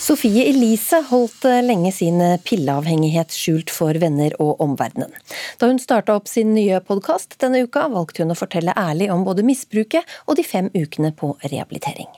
[0.00, 5.12] Sofie Elise holdt lenge sin pilleavhengighet skjult for venner og omverdenen.
[5.60, 9.26] Da hun starta opp sin nye podkast denne uka, valgte hun å fortelle ærlig om
[9.28, 12.08] både misbruket og de fem ukene på rehabilitering.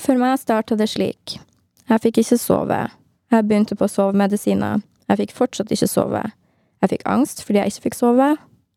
[0.00, 1.36] For meg starta det slik.
[1.92, 2.80] Jeg fikk ikke sove.
[3.32, 4.82] Jeg begynte på sovemedisiner.
[5.08, 6.22] Jeg fikk fortsatt ikke sove.
[6.82, 8.28] Jeg fikk angst fordi jeg ikke fikk sove,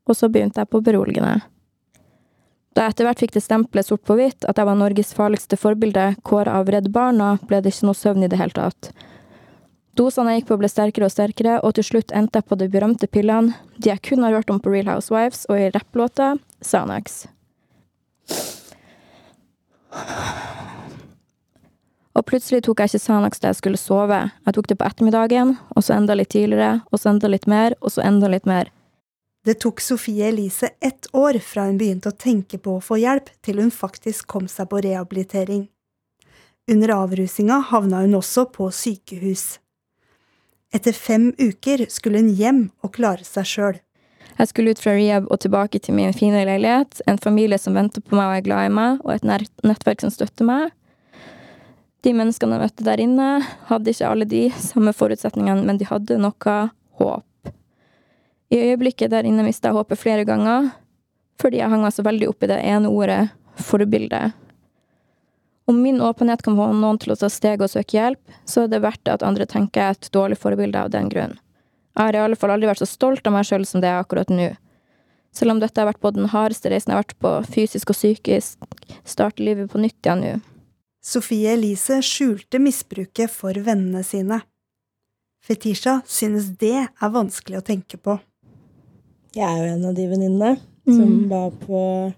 [0.06, 1.42] og så begynte jeg på beroligende.
[2.76, 5.60] Da jeg etter hvert fikk det stempelet sort på hvitt at jeg var Norges farligste
[5.60, 8.92] forbilde, kåra av Redd Barna, ble det ikke noe søvn i det hele tatt.
[9.96, 12.68] Dosene jeg gikk på ble sterkere og sterkere, og til slutt endte jeg på de
[12.72, 17.24] berømte pillene, de jeg kun har hørt om på Real Housewives og i rapplåter, Xanax.
[22.16, 24.22] Og plutselig tok jeg ikke Sanax da jeg skulle sove.
[24.48, 27.76] Jeg tok det på ettermiddagen, og så enda litt tidligere, og så enda litt mer,
[27.82, 28.72] og så enda litt mer.
[29.46, 33.28] Det tok Sofie Elise ett år fra hun begynte å tenke på å få hjelp,
[33.46, 35.68] til hun faktisk kom seg på rehabilitering.
[36.72, 39.60] Under avrusinga havna hun også på sykehus.
[40.74, 43.78] Etter fem uker skulle hun hjem og klare seg sjøl.
[44.40, 48.02] Jeg skulle ut fra rehab og tilbake til min fine leilighet, en familie som venter
[48.02, 50.74] på meg og er glad i meg, og et nettverk som støtter meg.
[52.06, 53.28] De menneskene jeg møtte der inne,
[53.66, 56.58] hadde ikke alle de samme forutsetningene, men de hadde noe
[57.00, 57.54] håp.
[58.54, 60.70] I øyeblikket der inne mista jeg håpet flere ganger,
[61.42, 63.24] fordi jeg hang meg så veldig opp i det ene ordet
[63.58, 64.22] forbilde.
[65.66, 68.70] Om min åpenhet kan få noen til å ta steg og søke hjelp, så er
[68.70, 71.34] det verdt det at andre tenker jeg er et dårlig forbilde av den grunn.
[71.96, 74.04] Jeg har i alle fall aldri vært så stolt av meg sjøl som det er
[74.04, 74.52] akkurat nå.
[75.34, 77.98] Selv om dette har vært på den hardeste reisen jeg har vært på, fysisk og
[77.98, 78.62] psykisk,
[79.08, 80.36] starter livet på nytt igjen nå.
[81.06, 84.40] Sofie Elise skjulte misbruket for vennene sine.
[85.46, 88.16] Fetisha synes det er vanskelig å tenke på.
[89.36, 90.56] Jeg er jo en av de venninnene
[90.88, 91.28] som Mm.
[91.30, 92.14] var på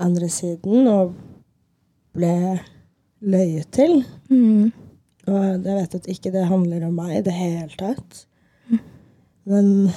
[0.00, 1.14] andre siden og
[2.14, 2.60] ble
[3.22, 4.04] løyet til.
[4.30, 4.72] Mm.
[5.28, 8.26] Og jeg vet at ikke det handler om meg i det hele tatt.
[9.46, 9.92] Men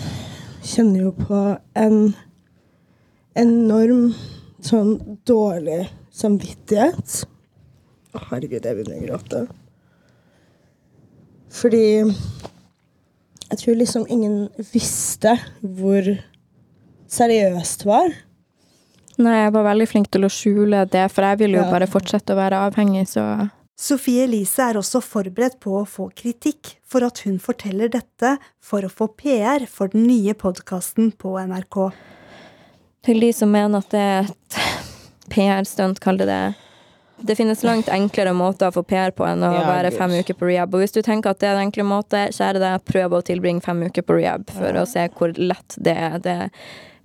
[0.61, 2.13] kjenner jo på en
[3.35, 4.13] enorm
[4.61, 7.25] sånn dårlig samvittighet
[8.30, 9.41] herregud, jeg begynner å gråte.
[11.57, 11.84] Fordi
[13.47, 16.09] jeg tror liksom ingen visste hvor
[17.07, 18.15] seriøst det var.
[19.18, 21.72] Nei, jeg var veldig flink til å skjule det, for jeg ville jo Ja.
[21.72, 26.78] bare fortsette å være avhengig, så Sofie Elise er også forberedt på å få kritikk
[26.84, 31.93] for at hun forteller dette for å få PR for den nye podkasten på NRK.
[33.03, 34.57] Til de som mener at det er et
[35.30, 36.55] PR-stunt, kall det det.
[37.20, 40.34] Det finnes langt enklere måter å få PR på enn å Ja, være fem uker
[40.38, 40.74] på rehab.
[40.76, 43.63] Og hvis du tenker at det er en enkel måte, kjære deg, prøv å tilbringe
[43.65, 44.84] fem uker på rehab for Ja.
[44.84, 46.20] å se hvor lett det er.
[46.20, 46.49] Det er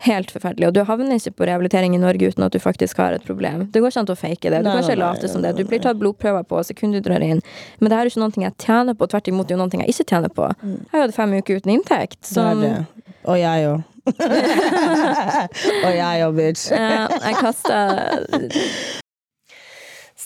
[0.03, 0.67] helt forferdelig.
[0.67, 3.69] Og du havner ikke på rehabilitering i Norge uten at du faktisk har et problem.
[3.71, 4.59] Det går ikke an å fake det.
[4.63, 5.57] Du Nei, kan ikke late som det.
[5.57, 7.41] Du blir tatt blodprøver på sekundet du drar inn.
[7.81, 9.71] Men det her er ikke noe jeg tjener på, tvert imot det er jo noe
[9.87, 10.51] jeg ikke tjener på.
[10.63, 12.21] Jeg har hatt fem uker uten inntekt.
[12.35, 12.87] Det er det.
[13.25, 13.83] Og jeg òg.
[15.87, 16.71] Og jeg òg, bitch.
[16.75, 18.99] Ja, jeg kasta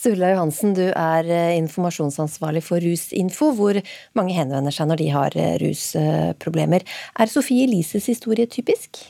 [0.07, 3.75] Sturla Johansen, du er eh, informasjonsansvarlig for Rusinfo, hvor
[4.15, 6.85] mange henvender seg når de har eh, rusproblemer.
[7.19, 9.01] Er Sofie Elises historie typisk?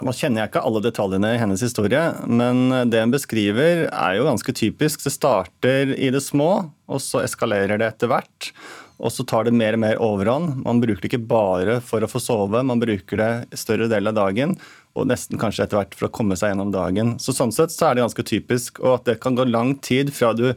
[0.00, 4.24] Nå kjenner jeg ikke alle detaljene i hennes historie, men det hun beskriver er jo
[4.24, 5.04] ganske typisk.
[5.04, 8.54] Det starter i det små, og så eskalerer det etter hvert.
[9.00, 10.62] Og så tar det mer og mer overhånd.
[10.64, 14.16] Man bruker det ikke bare for å få sove, man bruker det større del av
[14.16, 14.56] dagen,
[14.98, 17.14] og nesten kanskje etter hvert for å komme seg gjennom dagen.
[17.22, 20.12] Så sånn sett så er det ganske typisk, og at det kan gå lang tid
[20.14, 20.50] fra du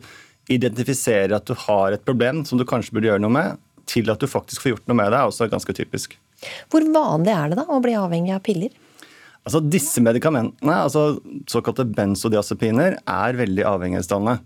[0.52, 4.22] identifiserer at du har et problem som du kanskje burde gjøre noe med, til at
[4.22, 6.18] du faktisk får gjort noe med det, er også ganske typisk.
[6.72, 8.74] Hvor vanlig er det da å bli avhengig av piller?
[9.44, 11.20] Altså Disse medikamentene, altså
[11.52, 14.40] såkalte benzodiazepiner, er veldig avhengighetsdannende.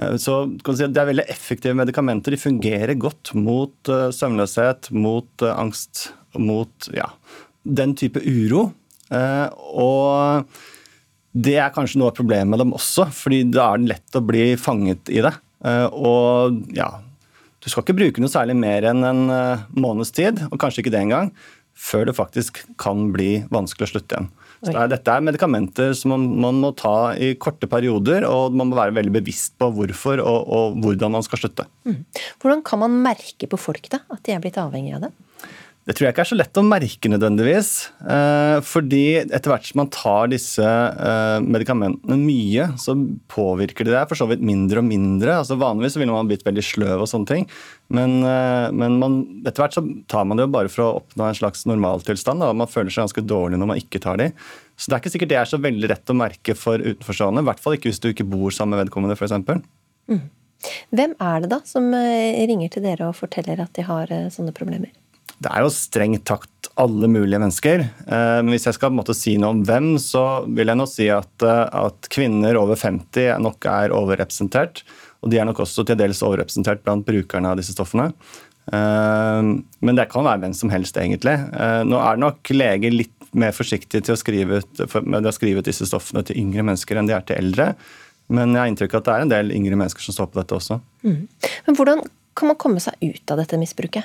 [0.00, 0.36] Eh, Så
[0.76, 2.30] si Det er veldig effektive medikamenter.
[2.34, 7.08] De fungerer godt mot eh, søvnløshet, mot eh, angst, mot ja,
[7.64, 8.72] den type uro.
[9.12, 10.46] Eh, Og
[11.34, 14.22] det er kanskje noe av problemet med dem også, fordi da er det lett å
[14.24, 15.34] bli fanget i det.
[15.64, 16.90] Eh, Og ja,
[17.60, 20.94] du skal ikke bruke noe særlig mer enn en eh, måneds tid, og kanskje ikke
[20.94, 21.32] det engang,
[21.74, 24.32] før det faktisk kan bli vanskelig å slutte igjen.
[24.64, 28.54] Så det er, dette er medikamenter som man, man må ta i korte perioder, og
[28.56, 31.66] man må være veldig bevisst på hvorfor og, og hvordan man skal slutte.
[32.40, 35.10] Hvordan kan man merke på folk da, at de er blitt avhengig av det?
[35.84, 37.70] Det tror jeg ikke er så lett å merke nødvendigvis.
[38.08, 42.94] Eh, fordi etter hvert som man tar disse eh, medikamentene mye, så
[43.28, 45.34] påvirker de deg for så vidt mindre og mindre.
[45.42, 47.44] Altså Vanligvis så ville man blitt veldig sløv og sånne ting.
[47.92, 51.28] Men, eh, men man, etter hvert så tar man det jo bare for å oppnå
[51.28, 52.40] en slags normaltilstand.
[52.40, 52.56] Da.
[52.56, 54.32] Man føler seg ganske dårlig når man ikke tar de.
[54.80, 57.44] Så det er ikke sikkert det er så veldig rett å merke for utenforstående.
[57.44, 59.36] I hvert fall ikke hvis du ikke bor sammen med vedkommende, f.eks.
[60.96, 64.96] Hvem er det da som ringer til dere og forteller at de har sånne problemer?
[65.44, 67.84] Det er jo strengt takt alle mulige mennesker.
[68.06, 71.08] Eh, Men hvis jeg skal på si noe om hvem, så vil jeg nå si
[71.12, 74.82] at, eh, at kvinner over 50 nok er overrepresentert.
[75.22, 78.12] Og de er nok også til dels overrepresentert blant brukerne av disse stoffene.
[78.72, 79.42] Eh,
[79.84, 81.36] Men det kan være hvem som helst, egentlig.
[81.84, 85.64] Nå er nok leger litt mer forsiktige til å skrive ut, med å skrive ut
[85.64, 87.74] disse stoffene til yngre mennesker enn de er til eldre.
[88.30, 90.40] Men jeg har inntrykk av at det er en del yngre mennesker som står på
[90.40, 90.80] dette også.
[91.02, 92.00] Men hvordan
[92.34, 94.04] kan man komme seg ut av dette misbruket?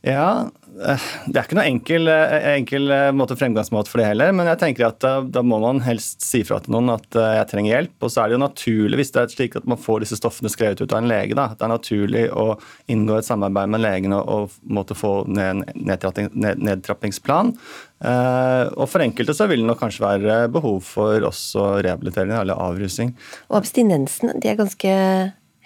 [0.00, 0.48] Ja,
[0.80, 4.48] eh, det er ikke noe enkel, eh, enkel eh, måte fremgangsmåte for det heller, men
[4.48, 7.96] jeg tenker at da, må man helst si fra til noen at jeg trenger hjelp.
[8.00, 10.52] Og så er det jo naturlig, hvis det er slik at man får disse stoffene
[10.52, 12.46] skrevet ut av en lege, da, at det er naturlig å
[12.92, 17.52] inngå et samarbeid med legen og måtte få ned en nedtrapping, ned, nedtrappingsplan.
[18.00, 22.56] Uh, og for enkelte så vil det nok kanskje være behov for også rehabilitering eller
[22.56, 23.12] avrusing.
[23.52, 24.94] Og abstinensen, de er ganske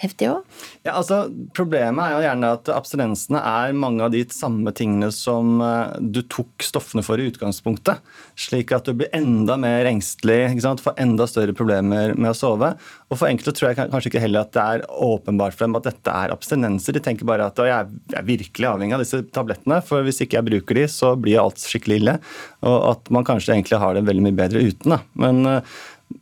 [0.02, 0.56] heftige òg?
[0.84, 1.22] Ja, altså
[1.54, 6.20] Problemet er jo gjerne at abstinensene er mange av de samme tingene som eh, du
[6.26, 8.00] tok stoffene for i utgangspunktet.
[8.38, 12.72] Slik at du blir enda mer engstelig, får enda større problemer med å sove.
[13.10, 15.86] Og For enkelte tror jeg kanskje ikke heller at det er åpenbart for dem at
[15.86, 16.96] dette er abstinenser.
[16.96, 20.02] De tenker bare at «Å, jeg er- jeg er virkelig avhengig av disse tablettene, for
[20.06, 22.18] hvis ikke jeg bruker de, så blir alt skikkelig ille.
[22.66, 24.96] Og at man kanskje egentlig har det veldig mye bedre uten.
[24.96, 24.98] da.
[25.14, 25.60] Men eh,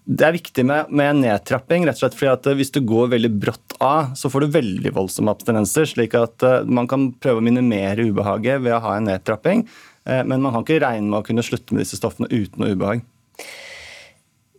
[0.04, 3.12] det er viktig med, med nedtrapping, rett og slett fordi at eh, hvis du går
[3.14, 7.42] veldig brått av, så får du veldig voldsomme abstinenser, slik at eh, man kan prøve
[7.42, 9.66] å minimere ubehaget ved å ha en nedtrapping.
[10.04, 12.74] eh, Men man kan ikke regne med å kunne slutte med disse stoffene uten noe
[12.76, 13.04] ubehag.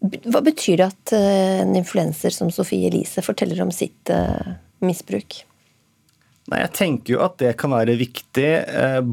[0.03, 4.11] Hva betyr det at en influenser som Sofie Elise forteller om sitt
[4.83, 5.37] misbruk?
[6.51, 8.49] Nei, Jeg tenker jo at det kan være viktig,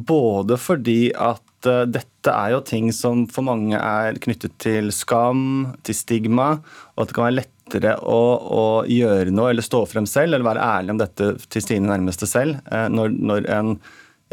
[0.09, 1.87] både fordi at eh,
[2.21, 6.51] dette er jo ting som for mange er knyttet til skam, til stigma,
[6.93, 10.45] og at det kan være lettere å, å gjøre noe eller stå frem selv, eller
[10.45, 13.73] være ærlig om dette til sine nærmeste selv, eh, når, når en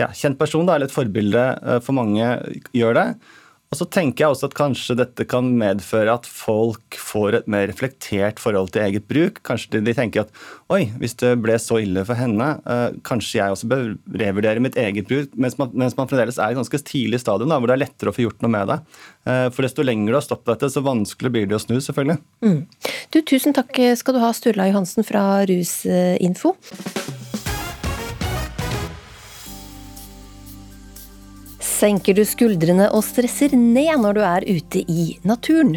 [0.01, 2.27] ja, kjent person da, eller et forbilde eh, for mange
[2.75, 3.07] gjør det.
[3.67, 7.65] Og så tenker jeg også at kanskje dette kan medføre at folk får et mer
[7.67, 9.41] reflektert forhold til eget bruk.
[9.47, 10.31] Kanskje de tenker at
[10.71, 13.89] oi, hvis det ble så ille for henne, eh, kanskje jeg også bør
[14.23, 17.59] revurdere mitt eget bruk, mens man, mens man fremdeles er i ganske tidlig stadium da,
[17.59, 18.79] hvor det er lettere å få gjort noe med det.
[19.27, 22.21] Eh, for desto lenger du har stoppet dette, så vanskelig blir det å snu, selvfølgelig.
[22.47, 22.59] Mm.
[23.11, 26.55] Du, tusen takk skal du ha, Sturla Johansen fra Rusinfo.
[31.77, 35.75] Senker du skuldrene og stresser ned når du er ute i naturen?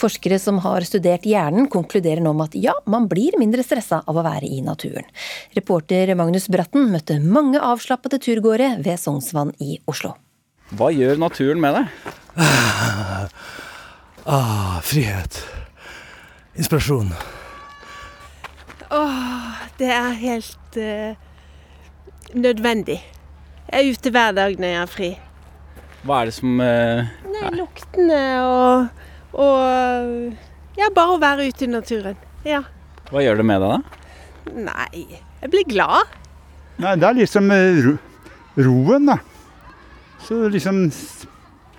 [0.00, 4.16] Forskere som har studert hjernen, konkluderer nå med at ja, man blir mindre stressa av
[4.16, 5.04] å være i naturen.
[5.52, 10.14] Reporter Magnus Bratten møtte mange avslappede turgåere ved Sognsvann i Oslo.
[10.72, 11.92] Hva gjør naturen med deg?
[14.24, 15.36] Ah, frihet.
[16.56, 17.10] Inspirasjon.
[18.88, 21.12] Åh, det er helt uh,
[22.32, 22.96] nødvendig.
[23.68, 25.10] Jeg er ute hver dag når jeg har fri.
[26.04, 29.04] Hva er det som uh, Nei, Luktene og,
[29.40, 32.18] og Ja, bare å være ute i naturen.
[32.44, 32.60] Ja.
[33.08, 34.00] Hva gjør det med deg, da?
[34.66, 35.04] Nei,
[35.40, 36.10] jeg blir glad.
[36.82, 37.48] Nei, det er liksom
[37.86, 37.94] ro,
[38.58, 39.16] roen, da.
[40.24, 40.88] Så liksom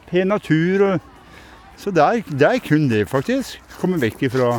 [0.09, 1.11] pen natur og
[1.77, 3.59] Så det er, det er kun det, faktisk.
[3.81, 4.55] Komme vekk ifra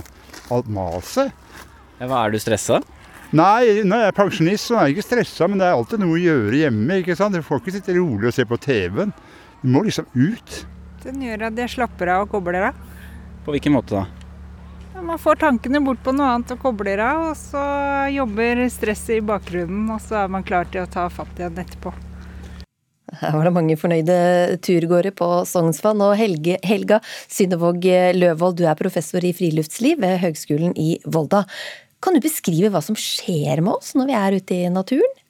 [0.52, 1.32] alt maset.
[1.96, 2.82] Ja, hva er du stressa?
[3.34, 6.14] Nei, når jeg er pensjonist, så er jeg ikke stressa, men det er alltid noe
[6.14, 7.00] å gjøre hjemme.
[7.00, 7.34] ikke sant?
[7.34, 9.14] Du får ikke sitte rolig og se på TV-en.
[9.66, 10.52] Du må liksom ut.
[11.02, 12.76] Den gjør at jeg slapper av og kobler av.
[13.42, 15.00] På hvilken måte da?
[15.02, 17.64] Man får tankene bort på noe annet og kobler av, og så
[18.14, 21.90] jobber stresset i bakgrunnen, og så er man klar til å ta fatt igjen etterpå.
[23.18, 24.20] Her var det mange fornøyde
[24.62, 26.06] turgåere på Sognsvann.
[26.06, 31.42] Og Helge, Helga Synnevåg Løvold, du er professor i friluftsliv ved Høgskolen i Volda.
[31.98, 35.22] Kan du beskrive hva som skjer med oss når vi er ute i naturen?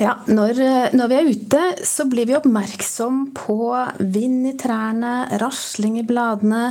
[0.00, 0.58] Ja, når,
[0.96, 3.56] når, vi er ute, så blir vi oppmerksom på
[4.00, 6.70] vind i trærne, rasling i bladene.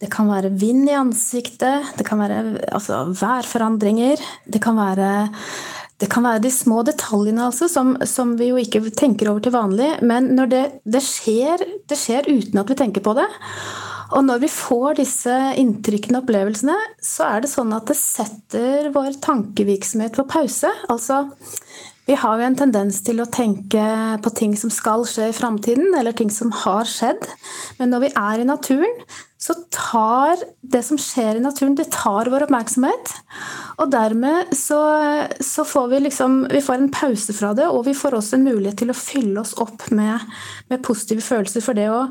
[0.00, 4.20] Det kan være vind i ansiktet, det kan være altså, værforandringer.
[4.44, 5.28] Det kan være,
[6.00, 9.56] det kan være de små detaljene altså, som, som, vi jo ikke tenker over til
[9.56, 9.94] vanlig.
[10.04, 13.28] Men det, det, skjer, det skjer uten at vi tenker på det.
[14.16, 18.92] Og når vi får disse inntrykkene og opplevelsene, så er det sånn at det setter
[18.94, 20.70] vår tankevirksomhet på pause.
[20.92, 21.24] Altså,
[22.06, 23.82] vi har jo en tendens til å tenke
[24.22, 27.24] på ting som skal skje i framtiden, eller ting som har skjedd.
[27.80, 29.00] Men når vi er i naturen,
[29.46, 33.10] så tar det som skjer i naturen, det tar vår oppmerksomhet.
[33.82, 34.78] Og dermed så,
[35.44, 38.46] så får vi liksom Vi får en pause fra det, og vi får også en
[38.46, 40.24] mulighet til å fylle oss opp med,
[40.72, 41.64] med positive følelser.
[41.66, 42.06] For det å,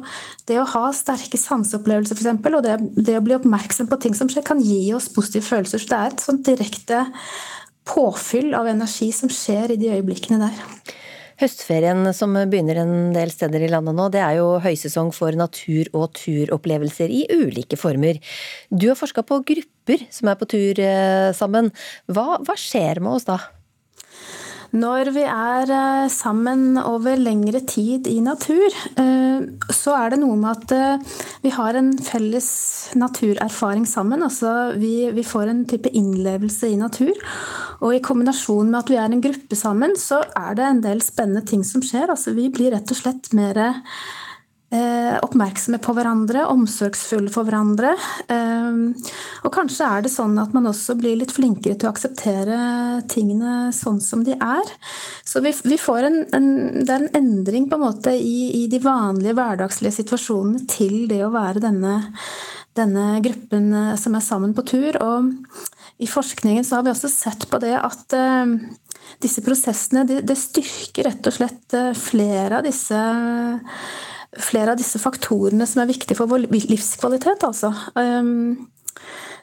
[0.48, 4.30] det å ha sterke sanseopplevelser, f.eks., og det, det, å bli oppmerksom på ting som
[4.32, 5.82] skjer, kan gi oss positive følelser.
[5.82, 7.06] Så det er et sånt direkte
[7.86, 10.94] påfyll av energi som skjer i de øyeblikkene der.
[11.42, 15.92] Høstferien som begynner en del steder i landet nå, det er jo høysesong for natur-
[15.92, 18.22] og turopplevelser i ulike former.
[18.72, 21.74] Du har forska på grupper som er på tur eh, sammen.
[22.08, 23.42] Hva, hva skjer med oss da?
[24.76, 30.36] Når vi er eh, sammen over lengre tid i natur, eh, så er det noe
[30.40, 32.50] med at eh, vi har en felles
[33.00, 34.26] naturerfaring sammen.
[34.26, 37.16] Altså vi, vi får en type innlevelse i natur.
[37.80, 41.04] Og i kombinasjon med at vi er en gruppe sammen, så er det en del
[41.06, 42.12] spennende ting som skjer.
[42.12, 43.62] Altså vi blir rett og slett mer
[45.26, 47.94] oppmerksomme på hverandre, omsorgsfulle for hverandre.
[48.32, 48.78] Eh,
[49.46, 52.58] og kanskje er det sånn at man også blir litt flinkere til å akseptere
[53.12, 54.74] tingene sånn som de er.
[55.28, 56.50] Så vi, vi får en, en,
[56.82, 61.22] det er en endring på en måte i, i, de vanlige hverdagslige situasjonene til det
[61.26, 62.00] å være denne,
[62.78, 65.00] denne gruppen eh, som er sammen på tur.
[65.04, 68.18] Og i forskningen så har vi også sett på det at
[69.22, 73.00] disse prosessene det de styrker rett og slett flere av disse
[74.42, 77.46] flere av disse faktorene som er viktige for vår livskvalitet.
[77.48, 77.72] Altså.
[77.96, 78.68] Um,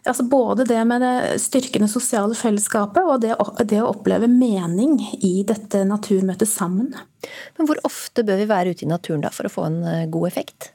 [0.05, 3.34] altså både det med det styrkende sosiale fellesskapet og det,
[3.70, 6.93] det, å oppleve mening i dette naturmøtet sammen.
[7.57, 10.09] Men hvor ofte bør vi være ute i naturen da for å få en eh,
[10.12, 10.72] god effekt?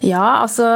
[0.00, 0.66] Ja, altså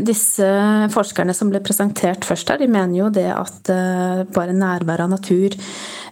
[0.00, 0.46] disse
[0.94, 5.10] forskerne som ble presentert først her, de mener jo det at uh, bare nærværet av
[5.12, 5.56] natur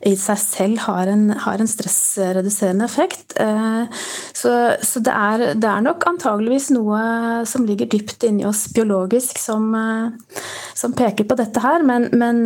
[0.06, 3.38] i seg selv har en, har en stressreduserende effekt.
[3.40, 3.88] Uh,
[4.36, 4.52] så,
[4.84, 7.00] så det, er, det, er, nok antageligvis noe
[7.48, 10.44] som ligger dypt inni oss biologisk som, uh,
[10.76, 12.44] som peker på dette her, men, men,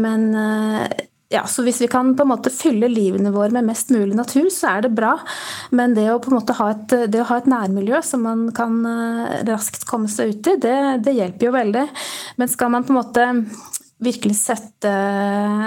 [0.00, 0.28] men
[1.28, 4.46] ja, så hvis vi kan på en måte fylle livene våre med mest mulig natur,
[4.52, 5.12] så er det bra.
[5.76, 6.94] Men det å på en måte ha et,
[7.28, 11.50] ha et nærmiljø som man kan eh, raskt komme seg ut i, det, det hjelper
[11.50, 11.84] jo veldig.
[12.40, 13.28] Men skal man på en måte
[14.00, 14.94] virkelig sette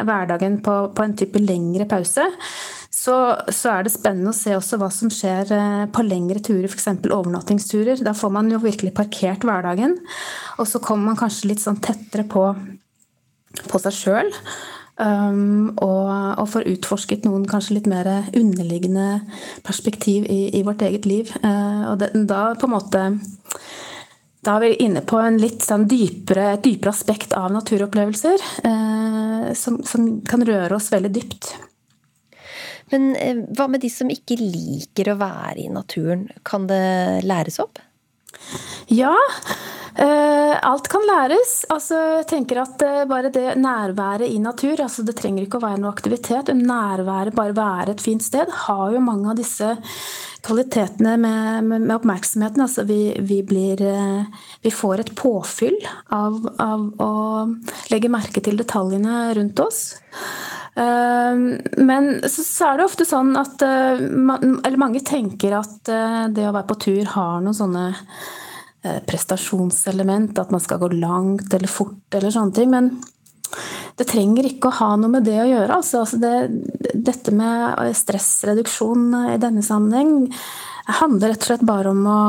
[0.08, 2.26] hverdagen på, på en type lengre pause,
[2.92, 3.16] så,
[3.54, 6.90] så, er det spennende å se også hva som skjer eh, på lengre turer, f.eks.
[7.06, 8.02] overnattingsturer.
[8.02, 10.00] Da får man jo virkelig parkert hverdagen,
[10.58, 12.50] og så kommer man kanskje litt sånn tettere på,
[13.70, 14.38] på seg sjøl.
[15.02, 18.06] Um, og, og får utforsket noen kanskje litt mer
[18.38, 19.22] underliggende
[19.66, 21.32] perspektiv i, i vårt eget liv.
[21.42, 23.06] Uh, og det, da på en måte
[24.42, 30.08] da er vi inne på litt sånn dypere, dypere aspekt av naturopplevelser uh, som, som,
[30.26, 31.52] kan røre oss veldig dypt.
[32.92, 36.26] Men eh, hva med de som ikke liker å være i naturen?
[36.48, 37.80] Kan det læres opp?
[38.92, 39.16] Ja,
[39.92, 41.66] Uh, alt kan læres.
[41.70, 45.66] Altså, jeg tenker at uh, bare det nærværet i natur, altså det trenger ikke å
[45.66, 49.74] være noe aktivitet, nærværet, bare være et fint sted, har jo mange av disse
[50.48, 52.64] kvalitetene med, med, med oppmerksomheten.
[52.64, 55.78] Altså vi, vi, blir uh, Vi får et påfyll
[56.08, 57.12] av, av, å
[57.92, 59.84] legge merke til detaljene rundt oss.
[60.76, 61.42] Eh,
[61.84, 65.92] men så, er det ofte sånn at eh, Eller mange tenker at
[66.32, 67.88] det å være på tur har noen sånne
[68.82, 72.72] prestasjonselement, at man skal gå langt eller fort eller sånne ting.
[72.74, 72.88] Men
[74.00, 75.76] det trenger ikke å ha noe med det å gjøre.
[75.76, 79.04] Altså, altså det, dette med stressreduksjon
[79.36, 80.32] i denne sammenheng
[80.86, 82.22] handler rett og slett bare om å,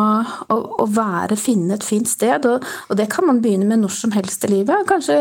[0.52, 2.46] å, å være, finne et fint sted.
[2.48, 4.86] Og, og, det kan man begynne med når som helst i livet.
[4.88, 5.18] Kanskje,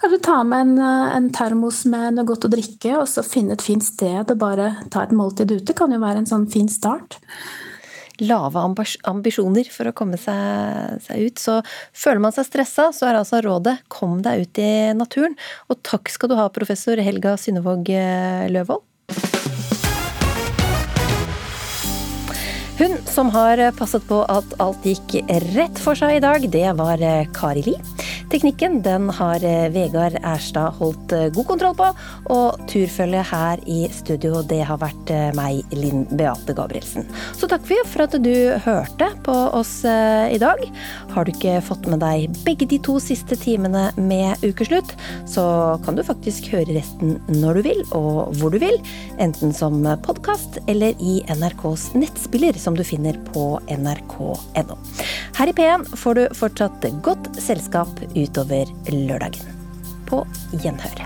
[0.00, 0.78] kanskje ta med en,
[1.16, 4.74] en, termos med noe godt å drikke, og så finne et fint sted og bare
[4.92, 5.76] ta et måltid ute.
[5.76, 7.20] Kan jo være en sånn fin start
[8.22, 8.60] lave
[9.08, 11.42] ambisjoner for å komme seg, seg, ut.
[11.42, 11.58] Så
[12.04, 15.36] føler man seg stressa, så er altså rådet kom deg ut i naturen.
[15.72, 18.86] Og takk skal du ha, professor Helga Synnevåg eh, Løvold.
[22.82, 25.12] Hun som har passet på at alt gikk
[25.54, 27.74] rett for seg i dag, det var eh, Kari Li.
[28.32, 31.90] Teknikken den har eh, Vegard Erstad holdt eh, god kontroll på,
[32.34, 37.06] og turfølget her i studio det har vært meg, Linn Beate Gabrielsen.
[37.38, 40.64] Så takk for, for at du hørte på oss i dag.
[41.12, 44.96] Har du ikke fått med deg begge de to siste timene med Ukeslutt,
[45.30, 45.46] så
[45.86, 48.80] kan du faktisk høre resten når du vil og hvor du vil,
[49.22, 54.78] enten som podkast eller i NRKs nettspiller, som du finner på nrk.no.
[55.36, 59.44] Her i P1 får du fortsatt godt selskap utover lørdagen.
[60.08, 60.22] På
[60.62, 61.02] gjenhør.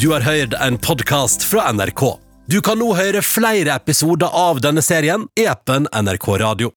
[0.00, 2.06] Du har hørt en podkast fra NRK.
[2.48, 6.74] Du kan nå høre flere episoder av denne serien i appen NRK Radio.